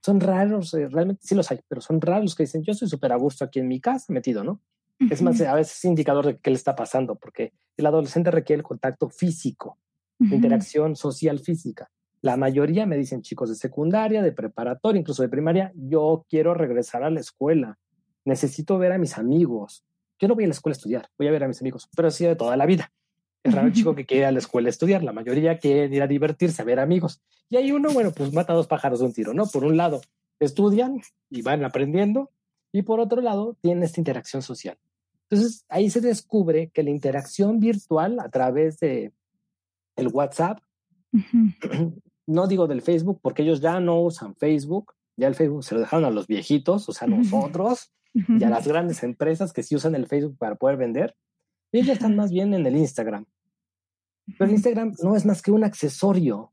Son 0.03 0.19
raros, 0.19 0.73
eh, 0.75 0.87
realmente 0.87 1.21
sí 1.25 1.35
los 1.35 1.51
hay, 1.51 1.59
pero 1.67 1.81
son 1.81 1.99
raros 1.99 2.23
los 2.23 2.35
que 2.35 2.43
dicen, 2.43 2.63
yo 2.63 2.73
soy 2.73 2.87
súper 2.87 3.11
a 3.11 3.17
gusto 3.17 3.43
aquí 3.43 3.59
en 3.59 3.67
mi 3.67 3.81
casa 3.81 4.13
metido, 4.13 4.43
¿no? 4.43 4.61
Es 5.09 5.21
más, 5.23 5.41
a 5.41 5.55
veces 5.55 5.77
es 5.77 5.85
indicador 5.85 6.25
de 6.27 6.37
qué 6.37 6.51
le 6.51 6.55
está 6.55 6.75
pasando, 6.75 7.15
porque 7.15 7.53
el 7.75 7.85
adolescente 7.87 8.29
requiere 8.29 8.59
el 8.59 8.63
contacto 8.63 9.09
físico, 9.09 9.79
interacción 10.19 10.95
social 10.95 11.39
física. 11.39 11.89
La 12.21 12.37
mayoría 12.37 12.85
me 12.85 12.97
dicen 12.97 13.23
chicos 13.23 13.49
de 13.49 13.55
secundaria, 13.55 14.21
de 14.21 14.31
preparatoria, 14.31 14.99
incluso 14.99 15.23
de 15.23 15.29
primaria, 15.29 15.71
yo 15.75 16.25
quiero 16.29 16.53
regresar 16.53 17.03
a 17.03 17.09
la 17.09 17.19
escuela, 17.19 17.79
necesito 18.25 18.77
ver 18.77 18.91
a 18.91 18.99
mis 18.99 19.17
amigos. 19.17 19.83
Yo 20.19 20.27
no 20.27 20.35
voy 20.35 20.43
a 20.43 20.47
la 20.47 20.53
escuela 20.53 20.73
a 20.73 20.77
estudiar, 20.77 21.09
voy 21.17 21.27
a 21.27 21.31
ver 21.31 21.43
a 21.43 21.47
mis 21.47 21.61
amigos, 21.61 21.89
pero 21.95 22.09
así 22.09 22.23
de 22.25 22.35
toda 22.35 22.55
la 22.55 22.67
vida. 22.67 22.91
Es 23.43 23.53
raro 23.53 23.67
el 23.67 23.73
chico 23.73 23.95
que 23.95 24.05
quiere 24.05 24.21
ir 24.21 24.27
a 24.27 24.31
la 24.31 24.39
escuela 24.39 24.67
a 24.67 24.69
estudiar, 24.69 25.03
la 25.03 25.13
mayoría 25.13 25.57
quiere 25.57 25.95
ir 25.95 26.01
a 26.01 26.07
divertirse, 26.07 26.61
a 26.61 26.65
ver 26.65 26.79
amigos. 26.79 27.21
Y 27.49 27.57
hay 27.57 27.71
uno, 27.71 27.91
bueno, 27.91 28.11
pues 28.11 28.31
mata 28.33 28.53
dos 28.53 28.67
pájaros 28.67 28.99
de 28.99 29.05
un 29.05 29.13
tiro, 29.13 29.33
¿no? 29.33 29.47
Por 29.47 29.65
un 29.65 29.77
lado, 29.77 30.01
estudian 30.39 31.01
y 31.29 31.41
van 31.41 31.63
aprendiendo, 31.65 32.29
y 32.71 32.83
por 32.83 32.99
otro 32.99 33.21
lado, 33.21 33.57
tienen 33.61 33.83
esta 33.83 33.99
interacción 33.99 34.41
social. 34.41 34.77
Entonces, 35.29 35.65
ahí 35.69 35.89
se 35.89 36.01
descubre 36.01 36.69
que 36.73 36.83
la 36.83 36.89
interacción 36.89 37.59
virtual 37.59 38.19
a 38.19 38.29
través 38.29 38.79
de 38.79 39.11
el 39.95 40.07
WhatsApp 40.07 40.59
no 42.27 42.47
digo 42.47 42.67
del 42.67 42.81
Facebook, 42.81 43.19
porque 43.21 43.43
ellos 43.43 43.61
ya 43.61 43.79
no 43.79 44.01
usan 44.01 44.35
Facebook, 44.35 44.93
ya 45.17 45.27
el 45.27 45.35
Facebook 45.35 45.63
se 45.63 45.75
lo 45.75 45.81
dejaron 45.81 46.05
a 46.05 46.11
los 46.11 46.27
viejitos, 46.27 46.87
o 46.87 46.93
sea, 46.93 47.07
nosotros, 47.07 47.91
y 48.13 48.43
a 48.43 48.49
las 48.49 48.67
grandes 48.67 49.03
empresas 49.03 49.53
que 49.53 49.63
sí 49.63 49.75
usan 49.75 49.95
el 49.95 50.07
Facebook 50.07 50.37
para 50.37 50.55
poder 50.55 50.77
vender, 50.77 51.15
ellos 51.71 51.87
ya 51.87 51.93
están 51.93 52.15
más 52.15 52.31
bien 52.31 52.53
en 52.53 52.65
el 52.65 52.75
Instagram. 52.75 53.25
Pero 54.37 54.45
el 54.45 54.51
Instagram 54.51 54.93
no 55.01 55.15
es 55.15 55.25
más 55.25 55.41
que 55.41 55.51
un 55.51 55.63
accesorio, 55.63 56.51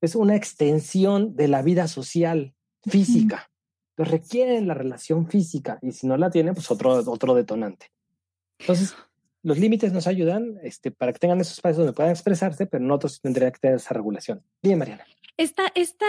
es 0.00 0.14
una 0.14 0.34
extensión 0.34 1.36
de 1.36 1.48
la 1.48 1.62
vida 1.62 1.88
social, 1.88 2.54
física. 2.82 3.50
Pero 3.94 4.10
requieren 4.10 4.66
la 4.66 4.74
relación 4.74 5.28
física 5.28 5.78
y 5.82 5.92
si 5.92 6.06
no 6.06 6.16
la 6.16 6.30
tienen, 6.30 6.54
pues 6.54 6.70
otro, 6.70 6.90
otro 7.10 7.34
detonante. 7.34 7.92
Entonces, 8.58 8.94
los 9.42 9.58
límites 9.58 9.92
nos 9.92 10.06
ayudan 10.06 10.58
este, 10.62 10.90
para 10.90 11.12
que 11.12 11.18
tengan 11.18 11.40
esos 11.40 11.54
espacios 11.54 11.78
donde 11.78 11.92
puedan 11.92 12.12
expresarse, 12.12 12.66
pero 12.66 12.84
nosotros 12.84 13.20
tendría 13.20 13.50
que 13.50 13.58
tener 13.58 13.76
esa 13.76 13.94
regulación. 13.94 14.42
Bien, 14.62 14.78
Mariana. 14.78 15.04
Esta, 15.40 15.72
esta, 15.74 16.04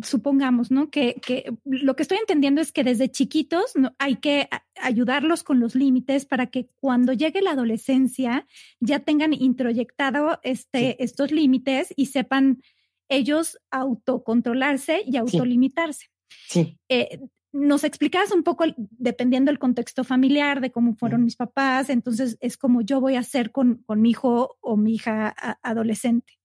supongamos, 0.00 0.70
¿no? 0.70 0.90
Que, 0.90 1.14
que 1.14 1.52
lo 1.64 1.96
que 1.96 2.04
estoy 2.04 2.18
entendiendo 2.18 2.60
es 2.60 2.70
que 2.70 2.84
desde 2.84 3.10
chiquitos 3.10 3.72
¿no? 3.74 3.96
hay 3.98 4.18
que 4.18 4.48
ayudarlos 4.80 5.42
con 5.42 5.58
los 5.58 5.74
límites 5.74 6.24
para 6.24 6.46
que 6.46 6.68
cuando 6.78 7.12
llegue 7.12 7.42
la 7.42 7.50
adolescencia 7.50 8.46
ya 8.78 9.00
tengan 9.00 9.32
introyectado 9.32 10.38
este, 10.44 11.02
estos 11.02 11.32
límites 11.32 11.92
y 11.96 12.06
sepan 12.06 12.62
ellos 13.08 13.58
autocontrolarse 13.72 15.02
y 15.04 15.16
autolimitarse. 15.16 16.06
Sí. 16.46 16.78
Eh, 16.88 17.18
nos 17.52 17.82
explicabas 17.82 18.30
un 18.30 18.44
poco, 18.44 18.66
dependiendo 18.76 19.50
del 19.50 19.58
contexto 19.58 20.04
familiar, 20.04 20.60
de 20.60 20.70
cómo 20.70 20.94
fueron 20.94 21.24
mis 21.24 21.34
papás, 21.34 21.90
entonces 21.90 22.38
es 22.40 22.56
como 22.56 22.82
yo 22.82 23.00
voy 23.00 23.16
a 23.16 23.20
hacer 23.20 23.50
con, 23.50 23.82
con 23.84 24.00
mi 24.00 24.10
hijo 24.10 24.58
o 24.60 24.76
mi 24.76 24.94
hija 24.94 25.34
adolescente. 25.60 26.39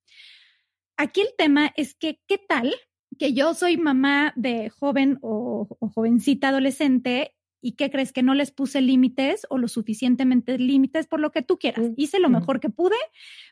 Aquí 0.98 1.22
el 1.22 1.30
tema 1.38 1.72
es 1.76 1.96
que, 1.96 2.20
¿qué 2.28 2.38
tal 2.38 2.74
que 3.18 3.34
yo 3.34 3.54
soy 3.54 3.78
mamá 3.78 4.34
de 4.36 4.70
joven 4.70 5.20
o, 5.22 5.68
o 5.80 5.90
jovencita 5.90 6.50
adolescente 6.50 7.36
¿Y 7.66 7.72
qué 7.72 7.90
crees? 7.90 8.14
Que 8.14 8.22
no 8.22 8.36
les 8.36 8.52
puse 8.52 8.80
límites 8.80 9.48
o 9.50 9.58
lo 9.58 9.68
suficientemente 9.68 10.60
límites 10.60 11.08
por 11.08 11.20
lo 11.20 11.32
que 11.32 11.42
tú 11.42 11.58
quieras. 11.58 11.90
Hice 11.98 12.20
lo 12.20 12.30
mejor 12.30 12.60
que 12.60 12.70
pude, 12.70 12.96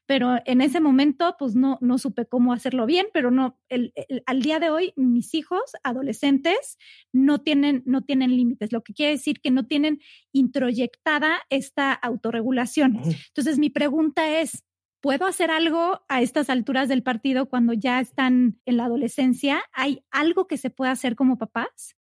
pero 0.05 0.35
en 0.45 0.61
ese 0.61 0.79
momento 0.79 1.35
pues 1.39 1.55
no, 1.55 1.79
no 1.81 1.97
supe 1.97 2.27
cómo 2.27 2.53
hacerlo 2.53 2.85
bien, 2.85 3.07
pero 3.11 3.31
no, 3.31 3.59
el, 3.69 3.91
al 4.27 4.43
día 4.43 4.59
de 4.59 4.69
hoy 4.69 4.93
mis 4.97 5.33
hijos 5.33 5.63
adolescentes 5.83 6.77
no 7.11 7.41
tienen, 7.41 7.81
no 7.87 8.03
tienen 8.03 8.35
límites, 8.35 8.71
lo 8.71 8.83
que 8.83 8.93
quiere 8.93 9.13
decir 9.13 9.41
que 9.41 9.49
no 9.49 9.65
tienen 9.65 9.99
introyectada 10.31 11.39
esta 11.49 11.91
autorregulación. 11.91 13.01
Entonces 13.03 13.57
mi 13.57 13.71
pregunta 13.71 14.39
es, 14.39 14.63
¿Puedo 15.03 15.25
hacer 15.25 15.51
algo 15.51 15.99
a 16.07 16.21
estas 16.21 16.49
alturas 16.49 16.87
del 16.87 17.03
partido 17.03 17.49
cuando 17.49 17.73
ya 17.73 17.99
están 17.99 18.61
en 18.65 18.77
la 18.77 18.85
adolescencia? 18.85 19.61
¿Hay 19.73 20.05
algo 20.11 20.47
que 20.47 20.57
se 20.57 20.69
pueda 20.69 20.91
hacer 20.91 21.17
como 21.17 21.37
papás? 21.37 21.97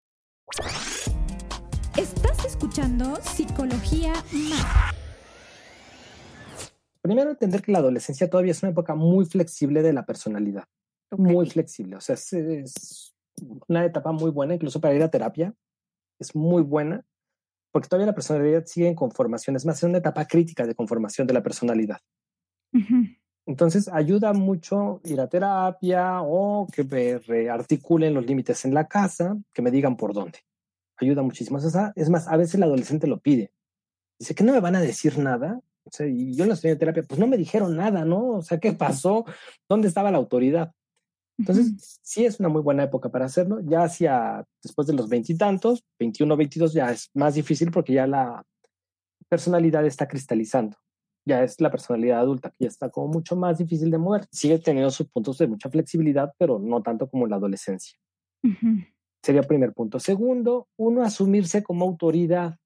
Estás 1.95 2.43
escuchando 2.45 3.15
Psicología 3.21 4.11
Más. 4.33 4.93
Primero, 7.01 7.29
entender 7.29 7.61
que 7.61 7.71
la 7.71 7.79
adolescencia 7.79 8.29
todavía 8.29 8.51
es 8.51 8.61
una 8.63 8.73
época 8.73 8.95
muy 8.95 9.25
flexible 9.25 9.81
de 9.81 9.93
la 9.93 10.05
personalidad. 10.05 10.65
Muy 11.11 11.49
flexible. 11.49 11.95
O 11.95 12.01
sea, 12.01 12.15
es, 12.15 13.15
una 13.69 13.85
etapa 13.85 14.11
muy 14.11 14.31
buena, 14.31 14.55
incluso 14.55 14.81
para 14.81 14.95
ir 14.95 15.03
a 15.03 15.09
terapia. 15.09 15.55
Es 16.19 16.35
muy 16.35 16.63
buena, 16.63 17.05
porque 17.71 17.87
todavía 17.87 18.07
la 18.07 18.15
personalidad 18.15 18.65
sigue 18.65 18.89
en 18.89 18.95
conformación. 18.95 19.55
Es 19.55 19.65
más, 19.65 19.77
es 19.77 19.83
una 19.83 19.99
etapa 19.99 20.25
crítica 20.25 20.67
de 20.67 20.75
conformación 20.75 21.27
de 21.27 21.33
la 21.33 21.41
personalidad. 21.41 22.01
Entonces 23.49 23.87
ayuda 23.87 24.31
mucho 24.33 25.01
ir 25.05 25.19
a 25.19 25.27
terapia 25.27 26.21
o 26.21 26.67
que 26.71 26.83
me 26.83 27.17
rearticulen 27.17 28.13
los 28.13 28.23
límites 28.23 28.63
en 28.63 28.75
la 28.75 28.87
casa, 28.87 29.37
que 29.51 29.63
me 29.63 29.71
digan 29.71 29.97
por 29.97 30.13
dónde. 30.13 30.39
Ayuda 30.97 31.23
muchísimo. 31.23 31.57
es 31.57 32.09
más, 32.11 32.27
a 32.27 32.37
veces 32.37 32.55
el 32.55 32.63
adolescente 32.63 33.07
lo 33.07 33.19
pide. 33.19 33.51
Dice 34.19 34.35
que 34.35 34.43
no 34.43 34.53
me 34.53 34.59
van 34.59 34.75
a 34.75 34.81
decir 34.81 35.17
nada. 35.17 35.59
O 35.83 35.89
sea, 35.91 36.05
y 36.05 36.35
yo 36.35 36.43
en 36.43 36.49
la 36.51 36.55
de 36.55 36.75
terapia, 36.75 37.01
pues 37.01 37.19
no 37.19 37.25
me 37.25 37.37
dijeron 37.37 37.75
nada, 37.75 38.05
¿no? 38.05 38.27
O 38.33 38.41
sea, 38.43 38.59
¿qué 38.59 38.73
pasó? 38.73 39.25
¿Dónde 39.67 39.87
estaba 39.87 40.11
la 40.11 40.19
autoridad? 40.19 40.71
Entonces, 41.39 41.99
sí 42.03 42.25
es 42.25 42.39
una 42.39 42.49
muy 42.49 42.61
buena 42.61 42.83
época 42.83 43.09
para 43.09 43.25
hacerlo. 43.25 43.61
Ya 43.63 43.81
hacia 43.81 44.45
después 44.61 44.85
de 44.85 44.93
los 44.93 45.09
veintitantos, 45.09 45.83
21, 45.97 46.37
22, 46.37 46.73
ya 46.73 46.91
es 46.91 47.09
más 47.15 47.33
difícil 47.33 47.71
porque 47.71 47.93
ya 47.93 48.05
la 48.05 48.45
personalidad 49.27 49.85
está 49.87 50.07
cristalizando 50.07 50.77
ya 51.29 51.43
es 51.43 51.61
la 51.61 51.71
personalidad 51.71 52.19
adulta, 52.19 52.49
que 52.49 52.65
ya 52.65 52.67
está 52.67 52.89
como 52.89 53.07
mucho 53.07 53.35
más 53.35 53.57
difícil 53.57 53.89
de 53.91 53.97
mover. 53.97 54.27
Sigue 54.31 54.59
teniendo 54.59 54.91
sus 54.91 55.07
puntos 55.07 55.37
de 55.37 55.47
mucha 55.47 55.69
flexibilidad, 55.69 56.33
pero 56.37 56.59
no 56.59 56.81
tanto 56.81 57.09
como 57.09 57.25
en 57.25 57.29
la 57.31 57.37
adolescencia. 57.37 57.97
Sería 59.23 59.41
el 59.41 59.47
primer 59.47 59.73
punto. 59.73 59.99
Segundo, 59.99 60.67
uno 60.77 61.03
asumirse 61.03 61.63
como 61.63 61.85
autoridad. 61.85 62.57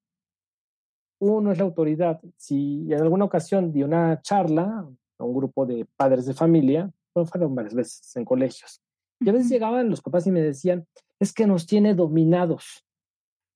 Uno 1.20 1.52
es 1.52 1.58
la 1.58 1.64
autoridad. 1.64 2.20
Si 2.36 2.92
en 2.92 3.00
alguna 3.00 3.24
ocasión 3.24 3.72
di 3.72 3.82
una 3.82 4.20
charla 4.22 4.88
a 5.18 5.24
un 5.24 5.34
grupo 5.34 5.66
de 5.66 5.86
padres 5.96 6.26
de 6.26 6.34
familia, 6.34 6.90
fueron 7.12 7.54
varias 7.54 7.74
veces 7.74 8.16
en 8.16 8.24
colegios, 8.24 8.80
y 9.20 9.28
a 9.28 9.32
veces 9.32 9.48
llegaban 9.48 9.88
los 9.88 10.02
papás 10.02 10.26
y 10.26 10.32
me 10.32 10.40
decían, 10.40 10.86
es 11.20 11.32
que 11.32 11.46
nos 11.46 11.66
tiene 11.66 11.94
dominados. 11.94 12.84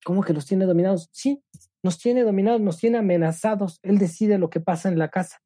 ¿Cómo 0.04 0.22
que 0.22 0.32
nos 0.32 0.46
tiene 0.46 0.64
dominados? 0.64 1.08
Sí, 1.12 1.42
nos 1.82 1.98
tiene 1.98 2.22
dominados, 2.22 2.60
nos 2.60 2.78
tiene 2.78 2.98
amenazados. 2.98 3.78
Él 3.82 3.98
decide 3.98 4.38
lo 4.38 4.50
que 4.50 4.60
pasa 4.60 4.88
en 4.88 4.98
la 4.98 5.08
casa. 5.08 5.40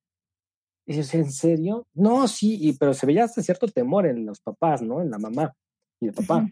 Y 0.87 0.95
dices, 0.95 1.15
¿en 1.15 1.31
serio? 1.31 1.87
No, 1.95 2.27
sí, 2.27 2.59
y, 2.61 2.73
pero 2.73 2.95
se 2.95 3.07
veía 3.07 3.25
hasta 3.25 3.43
cierto 3.43 3.69
temor 3.69 4.07
en 4.07 4.27
los 4.27 4.41
papás, 4.41 4.83
¿no? 4.83 5.01
En 5.01 5.11
la 5.11 5.19
mamá 5.19 5.55
y 6.01 6.09
el 6.09 6.13
papá. 6.13 6.49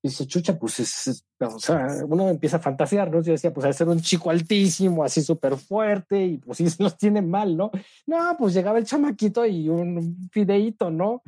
Y 0.00 0.08
dice, 0.08 0.26
chucha, 0.26 0.56
pues 0.56 0.78
es, 0.78 1.24
o 1.40 1.58
sea, 1.58 1.88
uno 2.06 2.28
empieza 2.28 2.58
a 2.58 2.60
fantasear, 2.60 3.10
¿no? 3.10 3.20
Yo 3.20 3.32
decía, 3.32 3.52
pues 3.52 3.66
a 3.66 3.72
ser 3.72 3.88
un 3.88 4.00
chico 4.00 4.30
altísimo, 4.30 5.02
así 5.02 5.22
súper 5.22 5.56
fuerte, 5.56 6.24
y 6.24 6.38
pues 6.38 6.58
sí 6.58 6.66
los 6.78 6.96
tiene 6.96 7.20
mal, 7.20 7.56
¿no? 7.56 7.72
No, 8.06 8.36
pues 8.38 8.54
llegaba 8.54 8.78
el 8.78 8.84
chamaquito 8.84 9.44
y 9.44 9.68
un 9.68 10.28
fideíto, 10.30 10.90
¿no? 10.90 11.22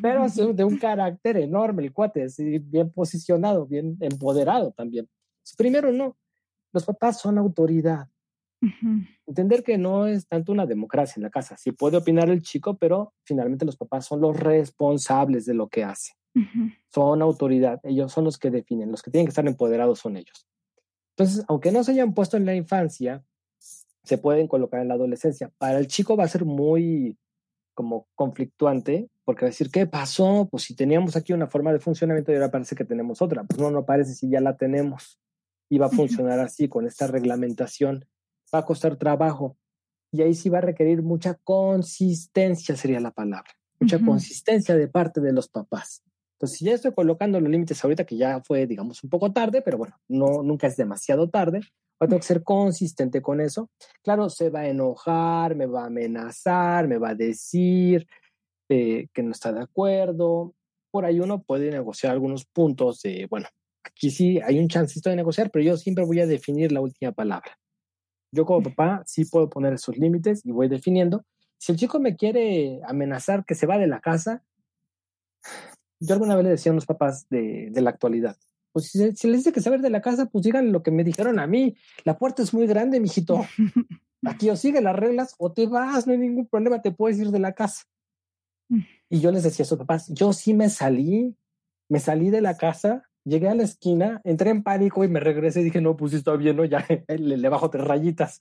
Pero 0.00 0.26
de 0.28 0.64
un 0.64 0.78
carácter 0.78 1.36
enorme, 1.36 1.82
el 1.82 1.92
cuate, 1.92 2.24
así, 2.24 2.58
bien 2.58 2.90
posicionado, 2.90 3.66
bien 3.66 3.98
empoderado 4.00 4.72
también. 4.72 5.06
Primero, 5.58 5.92
no, 5.92 6.16
los 6.74 6.84
papás 6.84 7.20
son 7.20 7.38
autoridad. 7.38 8.08
Entender 9.26 9.62
que 9.62 9.78
no 9.78 10.06
es 10.06 10.26
tanto 10.26 10.52
una 10.52 10.66
democracia 10.66 11.14
en 11.16 11.22
la 11.22 11.30
casa. 11.30 11.56
Sí 11.56 11.72
puede 11.72 11.98
opinar 11.98 12.30
el 12.30 12.42
chico, 12.42 12.76
pero 12.76 13.12
finalmente 13.24 13.64
los 13.64 13.76
papás 13.76 14.06
son 14.06 14.20
los 14.20 14.38
responsables 14.38 15.44
de 15.46 15.54
lo 15.54 15.68
que 15.68 15.84
hace. 15.84 16.12
Son 16.88 17.22
autoridad. 17.22 17.78
Ellos 17.84 18.12
son 18.12 18.24
los 18.24 18.38
que 18.38 18.50
definen. 18.50 18.90
Los 18.90 19.02
que 19.02 19.10
tienen 19.10 19.26
que 19.26 19.30
estar 19.30 19.46
empoderados 19.46 20.00
son 20.00 20.16
ellos. 20.16 20.48
Entonces, 21.16 21.44
aunque 21.46 21.70
no 21.70 21.84
se 21.84 21.92
hayan 21.92 22.14
puesto 22.14 22.36
en 22.36 22.46
la 22.46 22.54
infancia, 22.54 23.24
se 24.02 24.18
pueden 24.18 24.48
colocar 24.48 24.80
en 24.80 24.88
la 24.88 24.94
adolescencia. 24.94 25.52
Para 25.58 25.78
el 25.78 25.86
chico 25.86 26.16
va 26.16 26.24
a 26.24 26.28
ser 26.28 26.44
muy 26.44 27.18
como 27.74 28.08
conflictuante, 28.14 29.08
porque 29.24 29.42
va 29.42 29.48
a 29.48 29.50
decir, 29.50 29.70
¿qué 29.70 29.86
pasó? 29.86 30.48
Pues 30.50 30.64
si 30.64 30.74
teníamos 30.74 31.16
aquí 31.16 31.32
una 31.32 31.48
forma 31.48 31.72
de 31.72 31.80
funcionamiento 31.80 32.32
y 32.32 32.36
ahora 32.36 32.50
parece 32.50 32.74
que 32.74 32.84
tenemos 32.84 33.20
otra. 33.20 33.44
Pues 33.44 33.60
no, 33.60 33.70
no 33.70 33.84
parece 33.84 34.14
si 34.14 34.28
ya 34.28 34.40
la 34.40 34.56
tenemos 34.56 35.18
y 35.68 35.78
va 35.78 35.86
a 35.86 35.90
funcionar 36.28 36.40
así 36.40 36.68
con 36.68 36.86
esta 36.86 37.06
reglamentación. 37.06 38.06
Va 38.54 38.60
a 38.60 38.64
costar 38.64 38.96
trabajo 38.96 39.56
y 40.12 40.22
ahí 40.22 40.34
sí 40.34 40.48
va 40.48 40.58
a 40.58 40.62
requerir 40.62 41.02
mucha 41.02 41.34
consistencia, 41.42 42.76
sería 42.76 43.00
la 43.00 43.10
palabra, 43.10 43.50
mucha 43.80 43.98
consistencia 43.98 44.76
de 44.76 44.86
parte 44.86 45.20
de 45.20 45.32
los 45.32 45.48
papás. 45.48 46.04
Entonces, 46.34 46.58
si 46.58 46.64
ya 46.64 46.72
estoy 46.74 46.92
colocando 46.92 47.40
los 47.40 47.50
límites 47.50 47.82
ahorita, 47.82 48.04
que 48.04 48.16
ya 48.16 48.40
fue, 48.40 48.66
digamos, 48.66 49.02
un 49.02 49.10
poco 49.10 49.32
tarde, 49.32 49.62
pero 49.62 49.78
bueno, 49.78 49.96
no, 50.08 50.42
nunca 50.42 50.66
es 50.68 50.76
demasiado 50.76 51.30
tarde, 51.30 51.60
va 52.00 52.06
a 52.06 52.06
tener 52.06 52.20
que 52.20 52.26
ser 52.26 52.42
consistente 52.42 53.22
con 53.22 53.40
eso. 53.40 53.70
Claro, 54.02 54.28
se 54.30 54.50
va 54.50 54.60
a 54.60 54.68
enojar, 54.68 55.54
me 55.56 55.66
va 55.66 55.82
a 55.82 55.86
amenazar, 55.86 56.86
me 56.86 56.98
va 56.98 57.10
a 57.10 57.14
decir 57.14 58.06
eh, 58.68 59.08
que 59.12 59.22
no 59.22 59.32
está 59.32 59.52
de 59.52 59.62
acuerdo. 59.62 60.54
Por 60.90 61.04
ahí 61.04 61.20
uno 61.20 61.42
puede 61.42 61.70
negociar 61.70 62.12
algunos 62.12 62.44
puntos 62.44 63.00
de, 63.02 63.26
bueno, 63.28 63.48
aquí 63.84 64.10
sí 64.10 64.40
hay 64.40 64.58
un 64.58 64.68
chancito 64.68 65.10
de 65.10 65.16
negociar, 65.16 65.50
pero 65.50 65.64
yo 65.64 65.76
siempre 65.76 66.04
voy 66.04 66.20
a 66.20 66.26
definir 66.26 66.72
la 66.72 66.80
última 66.80 67.12
palabra. 67.12 67.58
Yo 68.32 68.44
como 68.44 68.62
papá 68.62 69.02
sí 69.06 69.24
puedo 69.24 69.48
poner 69.48 69.74
esos 69.74 69.96
límites 69.96 70.44
y 70.44 70.50
voy 70.50 70.68
definiendo. 70.68 71.24
Si 71.58 71.72
el 71.72 71.78
chico 71.78 72.00
me 72.00 72.16
quiere 72.16 72.80
amenazar 72.86 73.44
que 73.44 73.54
se 73.54 73.66
va 73.66 73.78
de 73.78 73.86
la 73.86 74.00
casa, 74.00 74.42
yo 76.00 76.14
alguna 76.14 76.34
vez 76.34 76.44
le 76.44 76.50
decía 76.50 76.72
a 76.72 76.74
los 76.74 76.86
papás 76.86 77.28
de, 77.28 77.68
de 77.70 77.80
la 77.80 77.90
actualidad, 77.90 78.36
pues 78.72 78.90
si, 78.90 79.14
si 79.14 79.28
les 79.28 79.38
dice 79.38 79.52
que 79.52 79.60
se 79.60 79.70
va 79.70 79.78
de 79.78 79.88
la 79.88 80.02
casa, 80.02 80.26
pues 80.26 80.44
digan 80.44 80.72
lo 80.72 80.82
que 80.82 80.90
me 80.90 81.04
dijeron 81.04 81.38
a 81.38 81.46
mí. 81.46 81.76
La 82.02 82.18
puerta 82.18 82.42
es 82.42 82.52
muy 82.52 82.66
grande, 82.66 82.98
mijito. 82.98 83.46
Aquí 84.26 84.50
o 84.50 84.56
sigue 84.56 84.80
las 84.80 84.96
reglas 84.96 85.36
o 85.38 85.52
te 85.52 85.66
vas, 85.66 86.06
no 86.06 86.12
hay 86.12 86.18
ningún 86.18 86.48
problema, 86.48 86.82
te 86.82 86.90
puedes 86.90 87.18
ir 87.18 87.30
de 87.30 87.38
la 87.38 87.52
casa. 87.52 87.84
Mm. 88.68 88.80
Y 89.10 89.20
yo 89.20 89.30
les 89.30 89.44
decía 89.44 89.62
a 89.64 89.68
sus 89.68 89.78
papás, 89.78 90.08
yo 90.08 90.32
sí 90.32 90.54
me 90.54 90.68
salí, 90.70 91.36
me 91.88 92.00
salí 92.00 92.30
de 92.30 92.40
la 92.40 92.56
casa 92.56 93.08
Llegué 93.24 93.48
a 93.48 93.54
la 93.54 93.62
esquina, 93.62 94.20
entré 94.24 94.50
en 94.50 94.62
pánico 94.62 95.02
y 95.02 95.08
me 95.08 95.18
regresé 95.18 95.62
y 95.62 95.64
dije, 95.64 95.80
no, 95.80 95.96
pues 95.96 96.12
está 96.12 96.36
bien, 96.36 96.56
¿no? 96.56 96.64
Ya 96.64 96.86
le, 97.08 97.48
bajo 97.48 97.70
tres 97.70 97.84
rayitas. 97.84 98.40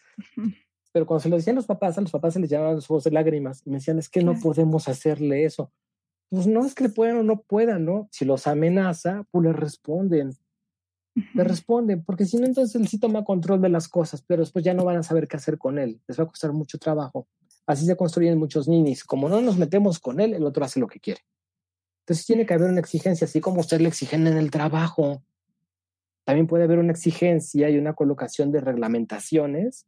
Pero 0.92 1.06
cuando 1.06 1.22
se 1.22 1.30
lo 1.30 1.38
decían 1.38 1.56
los 1.56 1.66
papás, 1.66 1.98
a 1.98 2.02
los 2.02 2.12
papás 2.12 2.34
se 2.34 2.40
les 2.40 2.50
llamaban 2.50 2.76
sus 2.76 2.92
ojos 2.92 3.06
de 3.06 3.12
lágrimas 3.12 3.62
y 3.66 3.70
me 3.70 3.78
decían, 3.78 3.98
es 3.98 4.10
que 4.10 4.24
no 4.24 4.36
podemos 4.40 4.88
hacerle 4.88 5.46
eso. 5.46 5.72
Pues 6.30 6.48
no 6.48 6.66
es 6.66 6.76
que 6.76 6.90
puedan 6.90 7.18
o 7.18 7.24
no 7.24 7.42
puedan, 7.42 7.86
¿no? 7.86 8.10
Si 8.12 8.26
los 8.26 8.48
amenaza, 8.48 9.24
pues 9.32 9.46
le 9.46 9.54
responden. 9.54 10.36
Le 11.34 11.44
responden, 11.44 12.04
porque 12.04 12.26
si 12.26 12.38
no, 12.38 12.46
entonces 12.46 12.76
él 12.76 12.88
sí 12.88 13.00
toma 13.00 13.24
control 13.24 13.62
de 13.62 13.70
las 13.70 13.88
cosas, 13.88 14.24
pero 14.26 14.42
después 14.42 14.66
ya 14.66 14.74
no 14.74 14.84
van 14.84 14.98
a 14.98 15.04
saber 15.04 15.28
qué 15.28 15.38
hacer 15.38 15.58
con 15.58 15.78
él. 15.78 16.02
Les 16.08 16.20
va 16.20 16.24
a 16.24 16.28
costar 16.28 16.52
mucho 16.54 16.80
trabajo. 16.80 17.28
Así 17.66 17.86
se 17.86 17.96
construyen 17.96 18.38
muchos 18.38 18.68
ninis. 18.68 19.04
Como 19.04 19.30
no 19.30 19.42
nos 19.42 19.58
metemos 19.58 20.00
con 20.00 20.20
él, 20.20 20.34
el 20.34 20.44
otro 20.44 20.66
hace 20.66 20.80
lo 20.80 20.88
que 20.88 21.00
quiere. 21.00 21.22
Entonces 22.04 22.26
tiene 22.26 22.46
que 22.46 22.54
haber 22.54 22.70
una 22.70 22.82
exigencia, 22.82 23.26
así 23.26 23.40
como 23.40 23.62
usted 23.62 23.80
le 23.80 23.88
exigen 23.88 24.28
en 24.28 24.36
el 24.36 24.52
trabajo. 24.52 25.24
También 26.26 26.48
puede 26.48 26.66
haber 26.66 26.80
una 26.80 26.92
exigencia 26.92 27.70
y 27.70 27.78
una 27.78 27.94
colocación 27.94 28.52
de 28.52 28.60
reglamentaciones 28.60 29.86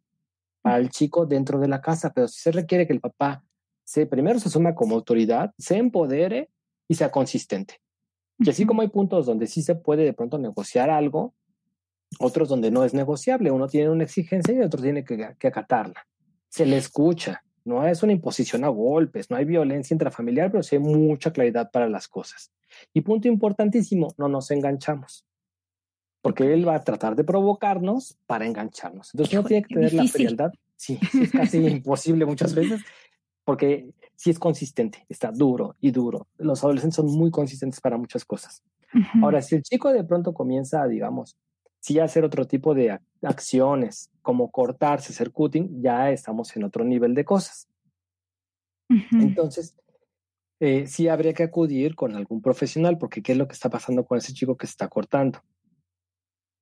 para 0.62 0.78
el 0.78 0.89
chico 0.89 1.25
dentro 1.25 1.60
de 1.60 1.67
la 1.67 1.82
casa, 1.82 2.13
pero 2.13 2.28
si 2.28 2.39
se 2.39 2.51
requiere 2.51 2.88
que 2.88 2.93
el 2.93 3.01
papá 3.01 3.43
se 3.84 4.06
primero 4.08 4.39
se 4.39 4.49
asuma 4.49 4.75
como 4.75 4.95
autoridad, 4.95 5.54
se 5.58 5.78
empodere 5.78 6.49
y 6.88 6.95
sea 6.95 7.12
consistente. 7.12 7.82
Y 8.39 8.49
así 8.49 8.65
como 8.65 8.82
hay 8.82 8.89
puntos 8.89 9.25
donde 9.25 9.47
sí 9.47 9.62
se 9.62 9.75
puede 9.75 10.04
de 10.04 10.13
pronto 10.13 10.38
negociar 10.38 10.89
algo, 10.89 11.36
otros 12.19 12.49
donde 12.49 12.71
no 12.71 12.84
es 12.84 12.93
negociable. 12.93 13.51
Uno 13.51 13.67
tiene 13.67 13.89
una 13.89 14.04
exigencia 14.04 14.54
y 14.54 14.62
otro 14.62 14.82
tiene 14.82 15.06
que, 15.06 15.36
que 15.38 15.47
acatarla. 15.47 16.08
Se 16.49 16.65
le 16.65 16.78
escucha, 16.78 17.44
no 17.65 17.86
es 17.86 18.04
una 18.04 18.13
imposición 18.13 18.63
a 18.63 18.69
golpes, 18.69 19.30
no 19.30 19.38
hay 19.38 19.45
violencia 19.45 19.93
intrafamiliar, 19.93 20.51
pero 20.51 20.63
sí 20.63 20.75
hay 20.75 20.82
mucha 20.82 21.34
claridad 21.34 21.71
para 21.71 21.89
las 21.89 22.08
cosas. 22.08 22.51
Y 22.93 23.01
punto 23.01 23.28
importantísimo, 23.28 24.13
no 24.17 24.30
nos 24.30 24.51
enganchamos. 24.51 25.25
Porque 26.21 26.54
él 26.54 26.67
va 26.67 26.75
a 26.75 26.84
tratar 26.84 27.15
de 27.15 27.23
provocarnos 27.23 28.17
para 28.28 28.45
engancharnos. 28.45 29.13
Entonces 29.13 29.34
uno 29.34 29.47
tiene 29.47 29.63
que 29.63 29.75
tener 29.75 29.93
la 29.93 30.08
frialdad. 30.08 30.54
Sí, 30.75 30.99
es 31.19 31.32
casi 31.32 31.58
imposible 31.67 32.25
muchas 32.25 32.54
veces, 32.54 32.82
porque 33.43 33.89
sí 34.15 34.30
es 34.30 34.39
consistente, 34.39 35.04
está 35.10 35.32
duro 35.32 35.75
y 35.82 35.91
duro. 35.91 36.28
Los 36.38 36.63
adolescentes 36.63 36.95
son 36.95 37.08
muy 37.08 37.32
consistentes 37.32 37.82
para 37.82 37.97
muchas 37.97 38.25
cosas. 38.25 38.63
Ahora, 39.21 39.41
si 39.41 39.56
el 39.56 39.63
chico 39.63 39.91
de 39.91 40.04
pronto 40.04 40.34
comienza, 40.34 40.88
digamos, 40.88 41.36
si 41.86 42.00
hacer 42.00 42.26
otro 42.26 42.48
tipo 42.48 42.74
de 42.74 43.00
acciones, 43.21 44.10
como 44.24 44.50
cortarse, 44.50 45.13
hacer 45.13 45.32
cutting, 45.32 45.84
ya 45.84 46.10
estamos 46.10 46.56
en 46.56 46.63
otro 46.63 46.84
nivel 46.84 47.13
de 47.13 47.24
cosas. 47.24 47.67
Entonces, 49.12 49.76
eh, 50.60 50.88
sí 50.88 51.10
habría 51.10 51.36
que 51.36 51.43
acudir 51.43 51.93
con 51.93 52.15
algún 52.15 52.41
profesional, 52.41 52.98
porque 52.98 53.21
¿qué 53.21 53.34
es 53.34 53.38
lo 53.38 53.48
que 53.48 53.54
está 53.54 53.69
pasando 53.69 54.04
con 54.04 54.17
ese 54.17 54.34
chico 54.34 54.58
que 54.58 54.65
se 54.65 54.71
está 54.71 54.88
cortando? 54.88 55.43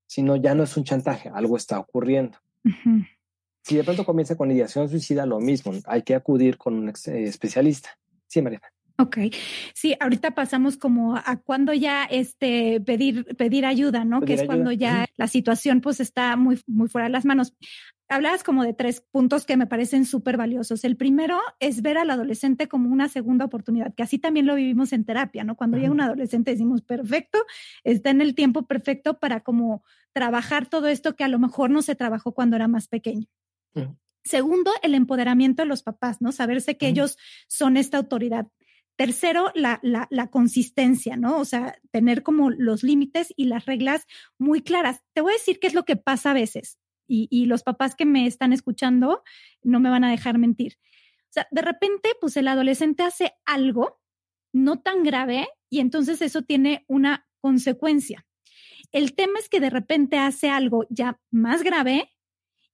Si 0.08 0.22
no, 0.24 0.36
ya 0.36 0.56
no 0.56 0.64
es 0.64 0.76
un 0.76 0.84
chantaje, 0.84 1.30
algo 1.30 1.56
está 1.56 1.80
ocurriendo. 1.80 2.40
Si 3.62 3.78
de 3.78 3.86
pronto 3.86 4.04
comienza 4.04 4.36
con 4.36 4.52
ideación 4.52 4.90
suicida, 4.90 5.26
lo 5.26 5.40
mismo, 5.40 5.72
hay 5.86 6.02
que 6.02 6.16
acudir 6.16 6.58
con 6.58 6.74
un 6.74 6.90
eh, 6.90 7.24
especialista. 7.24 7.98
Sí, 8.28 8.42
Mariana. 8.42 8.68
Ok, 8.98 9.18
sí, 9.74 9.96
ahorita 10.00 10.32
pasamos 10.32 10.78
como 10.78 11.16
a 11.16 11.38
cuando 11.44 11.74
ya 11.74 12.04
este 12.04 12.80
pedir 12.80 13.26
pedir 13.38 13.66
ayuda, 13.66 14.06
¿no? 14.06 14.22
que 14.22 14.36
es 14.36 14.44
cuando 14.44 14.72
ya 14.72 15.08
la 15.18 15.28
situación 15.28 15.82
pues 15.82 16.00
está 16.00 16.36
muy 16.36 16.62
muy 16.68 16.88
fuera 16.88 17.06
de 17.06 17.12
las 17.12 17.26
manos. 17.26 17.56
Hablabas 18.08 18.44
como 18.44 18.64
de 18.64 18.74
tres 18.74 19.02
puntos 19.02 19.48
que 19.48 19.58
me 19.58 19.66
parecen 19.66 20.06
súper 20.06 20.38
valiosos. 20.38 20.84
El 20.84 20.96
primero 20.96 21.40
es 21.60 21.82
ver 21.82 21.98
al 21.98 22.12
adolescente 22.12 22.68
como 22.68 22.90
una 22.90 23.10
segunda 23.10 23.46
oportunidad, 23.46 23.96
que 23.96 24.04
así 24.04 24.20
también 24.20 24.46
lo 24.46 24.54
vivimos 24.54 24.94
en 24.94 25.06
terapia, 25.06 25.44
¿no? 25.44 25.56
Cuando 25.56 25.78
llega 25.78 25.92
un 25.92 26.02
adolescente 26.02 26.52
decimos, 26.52 26.84
perfecto, 26.84 27.40
está 27.84 28.12
en 28.12 28.22
el 28.22 28.36
tiempo 28.36 28.68
perfecto 28.68 29.18
para 29.18 29.40
como 29.40 29.84
trabajar 30.12 30.68
todo 30.68 30.88
esto 30.88 31.16
que 31.16 31.24
a 31.24 31.30
lo 31.30 31.40
mejor 31.40 31.72
no 31.72 31.82
se 31.82 31.96
trabajó 31.96 32.34
cuando 32.34 32.56
era 32.56 32.68
más 32.68 32.88
pequeño. 32.88 33.26
Segundo, 34.24 34.72
el 34.84 34.94
empoderamiento 34.94 35.64
de 35.64 35.68
los 35.68 35.82
papás, 35.84 36.22
¿no? 36.22 36.32
Saberse 36.32 36.78
que 36.78 36.88
ellos 36.88 37.18
son 37.48 37.76
esta 37.76 37.98
autoridad. 37.98 38.48
Tercero, 38.96 39.52
la, 39.56 39.80
la, 39.82 40.28
consistencia, 40.28 41.18
¿no? 41.18 41.40
O 41.40 41.46
sea, 41.46 41.76
tener 41.92 42.22
como 42.22 42.52
los 42.52 42.84
límites 42.84 43.34
y 43.36 43.46
las 43.46 43.66
reglas 43.66 44.06
muy 44.38 44.62
claras. 44.62 45.02
Te 45.14 45.22
voy 45.22 45.32
a 45.32 45.38
decir 45.38 45.60
qué 45.60 45.68
es 45.68 45.74
lo 45.74 45.84
que 45.84 45.96
pasa 45.96 46.32
a 46.32 46.36
veces 46.36 46.78
y, 47.08 47.28
y 47.32 47.46
los 47.48 47.64
papás 47.64 47.96
que 47.96 48.06
me 48.06 48.28
están 48.28 48.54
escuchando 48.54 49.24
no 49.64 49.80
me 49.80 49.90
van 49.90 50.04
a 50.04 50.12
dejar 50.12 50.38
mentir. 50.38 50.78
O 51.30 51.34
sea, 51.34 51.48
de 51.50 51.62
repente, 51.64 52.10
pues 52.22 52.38
el 52.38 52.48
adolescente 52.48 53.02
hace 53.02 53.34
algo 53.46 54.00
no 54.54 54.80
tan 54.80 55.02
grave 55.04 55.48
y 55.70 55.80
entonces 55.80 56.22
eso 56.22 56.44
tiene 56.44 56.86
una 56.88 57.28
consecuencia. 57.42 58.26
El 58.92 59.16
tema 59.16 59.40
es 59.40 59.50
que 59.50 59.60
de 59.60 59.72
repente 59.72 60.20
hace 60.20 60.50
algo 60.50 60.86
ya 60.90 61.20
más 61.32 61.64
grave 61.64 62.12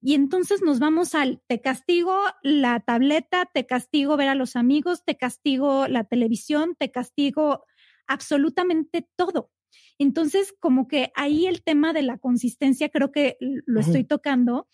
y 0.01 0.13
entonces 0.13 0.61
nos 0.61 0.79
vamos 0.79 1.13
al 1.13 1.41
te 1.47 1.61
castigo 1.61 2.17
la 2.41 2.79
tableta, 2.79 3.49
te 3.53 3.65
castigo 3.65 4.15
ver 4.15 4.29
a 4.29 4.35
los 4.35 4.55
amigos, 4.55 5.03
te 5.03 5.17
castigo 5.17 5.87
la 5.87 6.05
televisión, 6.05 6.75
te 6.79 6.89
castigo 6.91 7.65
absolutamente 8.07 9.07
todo. 9.17 9.51
Entonces, 9.97 10.55
como 10.59 10.87
que 10.87 11.11
ahí 11.15 11.45
el 11.45 11.63
tema 11.63 11.91
de 11.91 12.03
la 12.03 12.17
consistencia 12.17 12.89
creo 12.89 13.11
que 13.11 13.37
lo 13.39 13.81
estoy 13.81 14.05
tocando. 14.05 14.67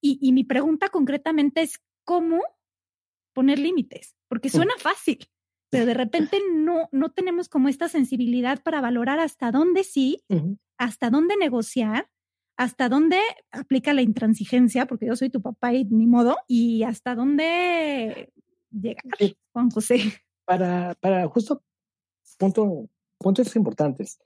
Y, 0.00 0.18
y, 0.20 0.32
mi 0.32 0.44
pregunta 0.44 0.90
concretamente 0.90 1.62
es, 1.62 1.80
¿cómo 2.04 2.42
poner 3.32 3.58
límites? 3.58 4.16
Porque 4.28 4.50
suena 4.50 4.74
fácil, 4.78 5.18
pero 5.70 5.86
de 5.86 5.94
repente 5.94 6.40
no, 6.52 6.88
no 6.92 7.10
tenemos 7.12 7.48
como 7.48 7.68
esta 7.68 7.88
sensibilidad 7.88 8.62
para 8.62 8.80
valorar 8.80 9.20
hasta 9.20 9.50
dónde 9.50 9.84
sí, 9.84 10.24
hasta 10.76 11.08
dónde 11.08 11.36
negociar 11.36 12.10
hasta 12.56 12.88
dónde 12.88 13.18
aplica 13.50 13.92
la 13.92 14.02
intransigencia, 14.02 14.86
porque 14.86 15.06
yo 15.06 15.16
soy 15.16 15.30
tu 15.30 15.42
papá 15.42 15.72
y 15.72 15.84
ni 15.84 16.06
modo, 16.06 16.36
y 16.46 16.82
hasta 16.84 17.14
dónde 17.14 18.32
llega 18.70 19.02
Juan 19.52 19.70
José. 19.70 20.00
Para, 20.44 20.94
para 21.00 21.26
justo 21.28 21.62
punto, 22.38 22.88
puntos 23.18 23.56
importantes. 23.56 24.20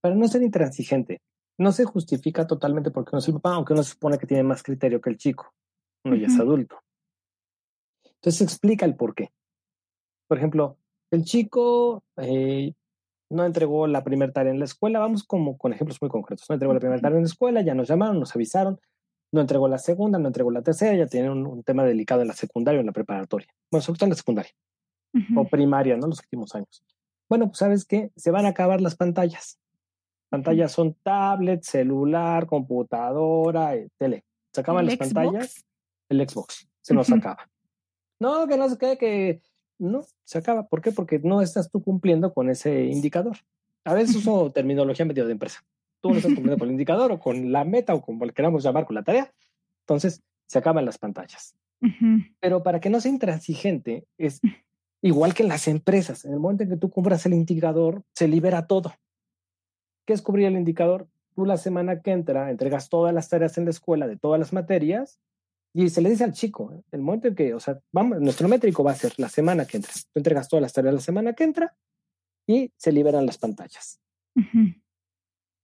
Para 0.00 0.14
no 0.14 0.28
ser 0.28 0.42
intransigente, 0.42 1.20
no 1.58 1.72
se 1.72 1.84
justifica 1.84 2.46
totalmente 2.46 2.90
porque 2.90 3.10
no 3.12 3.18
es 3.18 3.28
el 3.28 3.34
papá, 3.34 3.54
aunque 3.54 3.72
uno 3.72 3.82
se 3.82 3.92
supone 3.92 4.18
que 4.18 4.26
tiene 4.26 4.44
más 4.44 4.62
criterio 4.62 5.00
que 5.00 5.10
el 5.10 5.16
chico. 5.16 5.52
Uno 6.04 6.16
ya 6.16 6.28
es 6.28 6.38
adulto. 6.38 6.80
Entonces 8.04 8.42
explica 8.42 8.86
el 8.86 8.96
por 8.96 9.14
qué. 9.14 9.32
Por 10.28 10.38
ejemplo, 10.38 10.78
el 11.10 11.24
chico 11.24 12.04
eh, 12.16 12.72
no 13.30 13.44
entregó 13.44 13.86
la 13.86 14.04
primera 14.04 14.32
tarea 14.32 14.52
en 14.52 14.58
la 14.58 14.64
escuela, 14.64 14.98
vamos 14.98 15.24
como 15.24 15.58
con 15.58 15.72
ejemplos 15.72 16.00
muy 16.00 16.10
concretos, 16.10 16.48
no 16.48 16.54
entregó 16.54 16.72
la 16.72 16.80
primera 16.80 17.00
tarea 17.00 17.18
en 17.18 17.24
la 17.24 17.28
escuela, 17.28 17.60
ya 17.62 17.74
nos 17.74 17.88
llamaron, 17.88 18.18
nos 18.18 18.34
avisaron, 18.34 18.80
no 19.32 19.40
entregó 19.40 19.68
la 19.68 19.78
segunda, 19.78 20.18
no 20.18 20.28
entregó 20.28 20.50
la 20.50 20.62
tercera, 20.62 20.96
ya 20.96 21.06
tiene 21.06 21.30
un, 21.30 21.62
tema 21.62 21.84
delicado 21.84 22.22
en 22.22 22.28
la 22.28 22.34
secundaria 22.34 22.78
o 22.78 22.80
en 22.80 22.86
la 22.86 22.92
preparatoria, 22.92 23.48
bueno, 23.70 23.82
sobre 23.82 23.98
todo 23.98 24.06
en 24.06 24.10
la 24.10 24.16
secundaria 24.16 24.52
o 25.36 25.44
primaria, 25.46 25.96
¿no? 25.96 26.06
Los 26.06 26.20
últimos 26.20 26.54
años. 26.54 26.84
Bueno, 27.28 27.46
pues 27.46 27.58
sabes 27.58 27.84
qué, 27.84 28.10
se 28.16 28.30
van 28.30 28.46
a 28.46 28.50
acabar 28.50 28.80
las 28.80 28.94
pantallas. 28.94 29.58
Pantallas 30.28 30.72
son 30.72 30.94
tablet, 31.02 31.62
celular, 31.62 32.46
computadora, 32.46 33.74
eh, 33.74 33.88
tele. 33.96 34.24
Se 34.52 34.60
acaban 34.60 34.86
las 34.86 34.96
pantallas, 34.96 35.64
el 36.08 36.26
Xbox, 36.28 36.68
se 36.80 36.94
nos 36.94 37.10
acaba. 37.10 37.48
No, 38.20 38.46
que 38.46 38.56
no 38.56 38.68
se 38.68 38.78
quede 38.78 38.98
que 38.98 39.42
no, 39.78 40.04
se 40.24 40.38
acaba. 40.38 40.68
¿Por 40.68 40.80
qué? 40.80 40.92
Porque 40.92 41.18
no 41.18 41.42
estás 41.42 41.70
tú 41.70 41.82
cumpliendo 41.82 42.32
con 42.32 42.50
ese 42.50 42.84
indicador. 42.86 43.38
A 43.84 43.94
veces 43.94 44.16
uso 44.16 44.50
terminología 44.52 45.04
medio 45.04 45.26
de 45.26 45.32
empresa. 45.32 45.64
Tú 46.00 46.10
no 46.10 46.16
estás 46.16 46.32
cumpliendo 46.32 46.58
con 46.58 46.68
el 46.68 46.72
indicador 46.72 47.12
o 47.12 47.18
con 47.18 47.52
la 47.52 47.64
meta 47.64 47.94
o 47.94 48.02
como 48.02 48.24
le 48.24 48.32
queramos 48.32 48.62
llamar, 48.62 48.86
con 48.86 48.94
la 48.94 49.02
tarea. 49.02 49.32
Entonces, 49.80 50.22
se 50.46 50.58
acaban 50.58 50.84
las 50.84 50.98
pantallas. 50.98 51.54
Pero 52.40 52.62
para 52.62 52.80
que 52.80 52.90
no 52.90 53.00
sea 53.00 53.12
intransigente, 53.12 54.06
es 54.18 54.40
igual 55.00 55.34
que 55.34 55.44
en 55.44 55.48
las 55.48 55.68
empresas. 55.68 56.24
En 56.24 56.32
el 56.32 56.40
momento 56.40 56.64
en 56.64 56.70
que 56.70 56.76
tú 56.76 56.90
compras 56.90 57.24
el 57.26 57.34
indicador, 57.34 58.02
se 58.14 58.28
libera 58.28 58.66
todo. 58.66 58.92
¿Qué 60.04 60.12
es 60.12 60.22
cubrir 60.22 60.46
el 60.46 60.54
indicador? 60.54 61.08
Tú 61.34 61.44
la 61.44 61.56
semana 61.56 62.00
que 62.02 62.10
entra 62.10 62.50
entregas 62.50 62.88
todas 62.88 63.14
las 63.14 63.28
tareas 63.28 63.58
en 63.58 63.64
la 63.64 63.70
escuela 63.70 64.08
de 64.08 64.16
todas 64.16 64.40
las 64.40 64.52
materias 64.52 65.20
y 65.74 65.88
se 65.90 66.00
le 66.00 66.10
dice 66.10 66.24
al 66.24 66.32
chico, 66.32 66.72
¿eh? 66.72 66.82
el 66.92 67.02
momento 67.02 67.28
en 67.28 67.34
que, 67.34 67.54
o 67.54 67.60
sea, 67.60 67.78
vamos, 67.92 68.20
nuestro 68.20 68.48
métrico 68.48 68.82
va 68.82 68.92
a 68.92 68.96
ser 68.96 69.12
la 69.18 69.28
semana 69.28 69.66
que 69.66 69.76
entra. 69.76 69.92
Tú 69.92 70.18
entregas 70.18 70.48
todas 70.48 70.62
las 70.62 70.72
tareas 70.72 70.94
la 70.94 71.00
semana 71.00 71.34
que 71.34 71.44
entra 71.44 71.76
y 72.46 72.72
se 72.76 72.92
liberan 72.92 73.26
las 73.26 73.38
pantallas. 73.38 74.00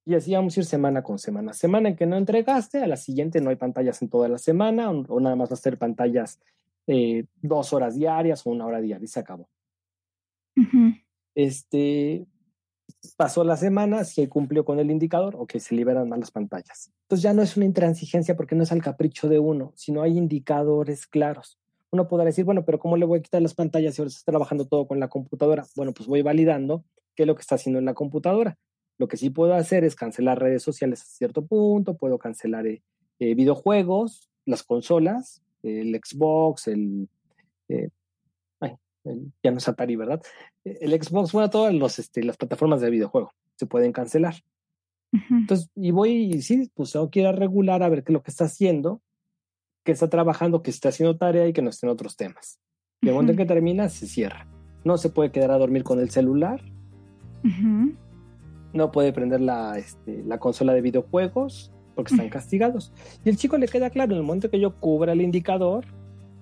Y 0.06 0.14
así 0.14 0.34
vamos 0.34 0.56
a 0.56 0.60
ir 0.60 0.66
semana 0.66 1.02
con 1.02 1.18
semana. 1.18 1.52
Semana 1.54 1.88
en 1.88 1.96
que 1.96 2.06
no 2.06 2.16
entregaste, 2.16 2.82
a 2.82 2.86
la 2.86 2.96
siguiente 2.96 3.40
no 3.40 3.50
hay 3.50 3.56
pantallas 3.56 4.02
en 4.02 4.10
toda 4.10 4.28
la 4.28 4.38
semana 4.38 4.90
o, 4.90 5.20
nada 5.20 5.36
más 5.36 5.50
va 5.50 5.54
a 5.54 5.56
ser 5.56 5.78
pantallas 5.78 6.40
eh, 6.86 7.24
dos 7.40 7.72
horas 7.72 7.94
diarias 7.94 8.46
o 8.46 8.50
una 8.50 8.66
hora 8.66 8.80
diaria 8.80 9.04
y 9.04 9.08
se 9.08 9.20
acabó. 9.20 9.48
Este, 11.34 12.26
pasó 13.16 13.44
la 13.44 13.56
semana, 13.56 14.04
si 14.04 14.26
cumplió 14.26 14.64
con 14.64 14.78
el 14.78 14.90
indicador, 14.90 15.36
o 15.38 15.46
que 15.46 15.60
se 15.60 15.74
liberan 15.74 16.08
más 16.08 16.18
las 16.18 16.30
pantallas. 16.30 16.92
Entonces 17.02 17.22
ya 17.22 17.32
no 17.32 17.42
es 17.42 17.56
una 17.56 17.66
intransigencia 17.66 18.36
porque 18.36 18.54
no 18.54 18.62
es 18.62 18.72
al 18.72 18.82
capricho 18.82 19.28
de 19.28 19.38
uno, 19.38 19.72
sino 19.76 20.02
hay 20.02 20.16
indicadores 20.16 21.06
claros. 21.06 21.58
Uno 21.90 22.08
podrá 22.08 22.24
decir, 22.24 22.44
bueno, 22.44 22.64
pero 22.64 22.78
¿cómo 22.78 22.96
le 22.96 23.04
voy 23.04 23.20
a 23.20 23.22
quitar 23.22 23.42
las 23.42 23.54
pantallas 23.54 23.94
si 23.94 24.02
ahora 24.02 24.08
está 24.08 24.32
trabajando 24.32 24.66
todo 24.66 24.86
con 24.86 24.98
la 24.98 25.08
computadora? 25.08 25.64
Bueno, 25.76 25.92
pues 25.92 26.08
voy 26.08 26.22
validando 26.22 26.84
qué 27.14 27.22
es 27.22 27.26
lo 27.26 27.34
que 27.34 27.42
está 27.42 27.54
haciendo 27.54 27.78
en 27.78 27.84
la 27.84 27.94
computadora. 27.94 28.58
Lo 28.98 29.08
que 29.08 29.16
sí 29.16 29.30
puedo 29.30 29.54
hacer 29.54 29.84
es 29.84 29.94
cancelar 29.94 30.40
redes 30.40 30.62
sociales 30.62 31.02
a 31.02 31.04
cierto 31.04 31.46
punto, 31.46 31.96
puedo 31.96 32.18
cancelar 32.18 32.66
eh, 32.66 32.82
eh, 33.18 33.34
videojuegos, 33.34 34.30
las 34.44 34.62
consolas, 34.62 35.42
el 35.62 35.94
Xbox, 35.94 36.68
el, 36.68 37.08
eh, 37.68 37.90
ya 39.42 39.50
no 39.50 39.58
es 39.58 39.68
Atari, 39.68 39.96
¿verdad? 39.96 40.22
El 40.64 40.92
Xbox, 41.02 41.32
bueno, 41.32 41.50
todas 41.50 41.74
los, 41.74 41.98
este, 41.98 42.22
las 42.22 42.36
plataformas 42.36 42.80
de 42.80 42.90
videojuego 42.90 43.32
se 43.56 43.66
pueden 43.66 43.92
cancelar. 43.92 44.36
Entonces, 45.30 45.70
y 45.76 45.92
voy, 45.92 46.10
y 46.10 46.42
sí, 46.42 46.72
pues 46.74 46.90
tengo 46.90 47.08
que 47.08 47.20
ir 47.20 47.26
a 47.26 47.32
regular 47.32 47.84
a 47.84 47.88
ver 47.88 48.02
qué 48.02 48.10
es 48.10 48.14
lo 48.14 48.22
que 48.22 48.32
está 48.32 48.46
haciendo, 48.46 49.00
que 49.84 49.92
está 49.92 50.10
trabajando, 50.10 50.62
que 50.62 50.70
está 50.70 50.88
haciendo 50.88 51.16
tarea 51.16 51.46
y 51.46 51.52
que 51.52 51.62
no 51.62 51.70
esté 51.70 51.86
en 51.86 51.92
otros 51.92 52.16
temas. 52.16 52.58
De 53.00 53.12
momento 53.12 53.32
en 53.32 53.38
que 53.38 53.44
termina, 53.44 53.88
se 53.88 54.08
cierra. 54.08 54.48
No 54.82 54.96
se 54.98 55.10
puede 55.10 55.30
quedar 55.30 55.52
a 55.52 55.58
dormir 55.58 55.84
con 55.84 56.00
el 56.00 56.10
celular. 56.10 56.62
No 58.72 58.90
puede 58.90 59.12
prender 59.12 59.40
la, 59.40 59.78
este, 59.78 60.24
la 60.24 60.38
consola 60.38 60.72
de 60.72 60.80
videojuegos 60.80 61.72
porque 61.94 62.14
están 62.14 62.28
castigados. 62.28 62.92
Y 63.24 63.28
el 63.28 63.36
chico 63.36 63.56
le 63.56 63.68
queda 63.68 63.90
claro, 63.90 64.12
en 64.12 64.18
el 64.18 64.24
momento 64.24 64.50
que 64.50 64.58
yo 64.58 64.80
cubra 64.80 65.12
el 65.12 65.20
indicador, 65.20 65.84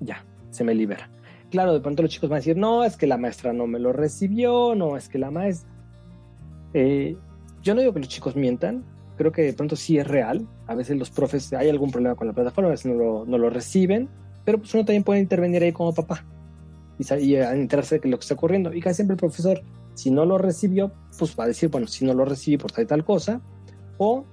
ya, 0.00 0.24
se 0.50 0.64
me 0.64 0.74
libera 0.74 1.10
claro, 1.52 1.74
de 1.74 1.80
pronto 1.80 2.02
los 2.02 2.10
chicos 2.10 2.30
van 2.30 2.38
a 2.38 2.40
decir, 2.40 2.56
no, 2.56 2.82
es 2.82 2.96
que 2.96 3.06
la 3.06 3.18
maestra 3.18 3.52
no 3.52 3.66
me 3.66 3.78
lo 3.78 3.92
recibió, 3.92 4.74
no, 4.74 4.96
es 4.96 5.08
que 5.08 5.18
la 5.18 5.30
maestra... 5.30 5.70
Eh, 6.74 7.16
yo 7.62 7.74
no 7.74 7.80
digo 7.82 7.92
que 7.92 8.00
los 8.00 8.08
chicos 8.08 8.34
mientan, 8.34 8.84
creo 9.16 9.30
que 9.30 9.42
de 9.42 9.52
pronto 9.52 9.76
sí 9.76 9.98
es 9.98 10.08
real. 10.08 10.48
A 10.66 10.74
veces 10.74 10.96
los 10.96 11.10
profes, 11.10 11.52
hay 11.52 11.68
algún 11.68 11.90
problema 11.90 12.16
con 12.16 12.26
la 12.26 12.32
plataforma, 12.32 12.68
a 12.68 12.72
veces 12.72 12.86
no 12.86 12.94
lo, 12.94 13.24
no 13.26 13.38
lo 13.38 13.50
reciben, 13.50 14.08
pero 14.44 14.58
pues 14.58 14.72
uno 14.74 14.84
también 14.84 15.04
puede 15.04 15.20
intervenir 15.20 15.62
ahí 15.62 15.72
como 15.72 15.94
papá 15.94 16.24
y, 16.98 17.14
y 17.22 17.36
enterarse 17.36 17.98
de 17.98 18.08
lo 18.08 18.16
que 18.16 18.22
está 18.22 18.34
ocurriendo. 18.34 18.72
Y 18.72 18.80
casi 18.80 18.96
siempre 18.96 19.14
el 19.14 19.20
profesor, 19.20 19.62
si 19.94 20.10
no 20.10 20.24
lo 20.24 20.38
recibió, 20.38 20.90
pues 21.18 21.36
va 21.38 21.44
a 21.44 21.48
decir, 21.48 21.68
bueno, 21.68 21.86
si 21.86 22.04
no 22.04 22.14
lo 22.14 22.24
recibí 22.24 22.56
por 22.56 22.72
tal 22.72 22.84
y 22.84 22.86
tal 22.86 23.04
cosa, 23.04 23.40
o 23.98 24.24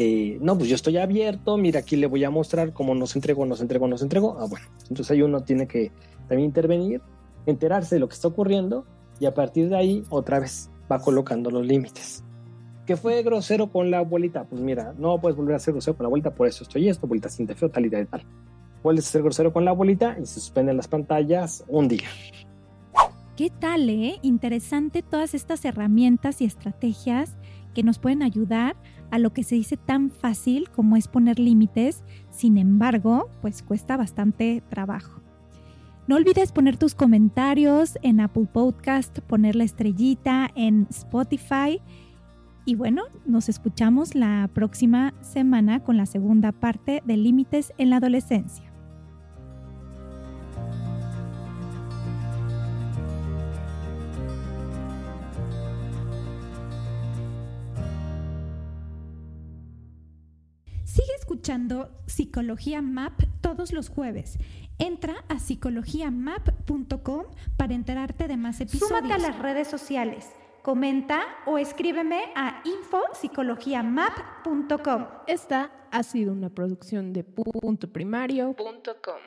eh, 0.00 0.38
no, 0.40 0.56
pues 0.56 0.68
yo 0.68 0.76
estoy 0.76 0.96
abierto, 0.96 1.56
mira, 1.56 1.80
aquí 1.80 1.96
le 1.96 2.06
voy 2.06 2.22
a 2.22 2.30
mostrar 2.30 2.72
cómo 2.72 2.94
nos 2.94 3.16
entregó, 3.16 3.44
nos 3.46 3.60
entregó, 3.60 3.88
nos 3.88 4.00
entregó. 4.00 4.36
Ah, 4.38 4.46
bueno, 4.48 4.64
entonces 4.82 5.10
ahí 5.10 5.22
uno 5.22 5.42
tiene 5.42 5.66
que 5.66 5.90
también 6.28 6.46
intervenir, 6.46 7.02
enterarse 7.46 7.96
de 7.96 7.98
lo 7.98 8.08
que 8.08 8.14
está 8.14 8.28
ocurriendo 8.28 8.86
y 9.18 9.26
a 9.26 9.34
partir 9.34 9.68
de 9.68 9.76
ahí 9.76 10.04
otra 10.08 10.38
vez 10.38 10.70
va 10.90 11.00
colocando 11.00 11.50
los 11.50 11.66
límites. 11.66 12.22
¿Qué 12.86 12.96
fue 12.96 13.24
grosero 13.24 13.72
con 13.72 13.90
la 13.90 13.98
abuelita? 13.98 14.44
Pues 14.44 14.62
mira, 14.62 14.94
no 14.96 15.20
puedes 15.20 15.36
volver 15.36 15.56
a 15.56 15.58
ser 15.58 15.74
grosero 15.74 15.96
con 15.96 16.04
la 16.04 16.06
abuelita, 16.06 16.32
por 16.32 16.46
eso 16.46 16.62
estoy 16.62 16.88
esto, 16.88 17.06
abuelita 17.06 17.28
siente 17.28 17.56
feo, 17.56 17.68
tal 17.68 17.86
y 17.86 17.90
tal 17.90 18.02
y 18.02 18.06
tal. 18.06 18.22
Vuelves 18.84 19.08
a 19.08 19.10
ser 19.10 19.22
grosero 19.24 19.52
con 19.52 19.64
la 19.64 19.72
abuelita 19.72 20.16
y 20.22 20.26
se 20.26 20.38
suspenden 20.38 20.76
las 20.76 20.86
pantallas 20.86 21.64
un 21.66 21.88
día. 21.88 22.06
¿Qué 23.36 23.50
tal, 23.50 23.90
eh? 23.90 24.20
Interesante 24.22 25.02
todas 25.02 25.34
estas 25.34 25.64
herramientas 25.64 26.40
y 26.40 26.44
estrategias 26.44 27.36
que 27.74 27.82
nos 27.82 27.98
pueden 27.98 28.22
ayudar 28.22 28.76
a 29.10 29.18
lo 29.18 29.32
que 29.32 29.42
se 29.42 29.54
dice 29.54 29.76
tan 29.76 30.10
fácil 30.10 30.68
como 30.70 30.96
es 30.96 31.08
poner 31.08 31.38
límites, 31.38 32.02
sin 32.30 32.58
embargo, 32.58 33.28
pues 33.40 33.62
cuesta 33.62 33.96
bastante 33.96 34.62
trabajo. 34.68 35.20
No 36.06 36.16
olvides 36.16 36.52
poner 36.52 36.78
tus 36.78 36.94
comentarios 36.94 37.98
en 38.02 38.20
Apple 38.20 38.48
Podcast, 38.50 39.18
poner 39.20 39.54
la 39.54 39.64
estrellita 39.64 40.50
en 40.54 40.86
Spotify. 40.88 41.82
Y 42.64 42.76
bueno, 42.76 43.02
nos 43.26 43.50
escuchamos 43.50 44.14
la 44.14 44.48
próxima 44.54 45.12
semana 45.20 45.84
con 45.84 45.98
la 45.98 46.06
segunda 46.06 46.52
parte 46.52 47.02
de 47.04 47.16
Límites 47.18 47.74
en 47.76 47.90
la 47.90 47.96
Adolescencia. 47.96 48.67
Escuchando 61.28 61.90
Psicología 62.06 62.80
Map 62.80 63.20
todos 63.42 63.72
los 63.72 63.90
jueves. 63.90 64.38
Entra 64.78 65.26
a 65.28 65.38
psicologiamap.com 65.38 67.24
para 67.58 67.74
enterarte 67.74 68.28
de 68.28 68.38
más 68.38 68.62
episodios. 68.62 68.88
Súmate 68.88 69.12
a 69.12 69.18
las 69.18 69.38
redes 69.38 69.68
sociales. 69.68 70.32
Comenta 70.62 71.20
o 71.44 71.58
escríbeme 71.58 72.32
a 72.34 72.62
infopsicologiamap.com. 72.64 75.06
Esta 75.26 75.70
ha 75.90 76.02
sido 76.02 76.32
una 76.32 76.48
producción 76.48 77.12
de 77.12 77.24
punto 77.24 77.92
primario.com. 77.92 79.18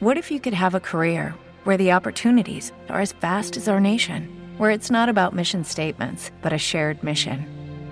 What 0.00 0.16
if 0.16 0.30
you 0.30 0.40
could 0.40 0.54
have 0.54 0.74
a 0.74 0.80
career 0.80 1.34
where 1.64 1.76
the 1.76 1.92
opportunities 1.92 2.72
are 2.88 3.02
as 3.02 3.12
vast 3.12 3.58
as 3.58 3.68
our 3.68 3.80
nation, 3.80 4.30
where 4.56 4.70
it's 4.70 4.90
not 4.90 5.10
about 5.10 5.34
mission 5.34 5.62
statements, 5.62 6.30
but 6.40 6.54
a 6.54 6.58
shared 6.58 7.04
mission? 7.04 7.59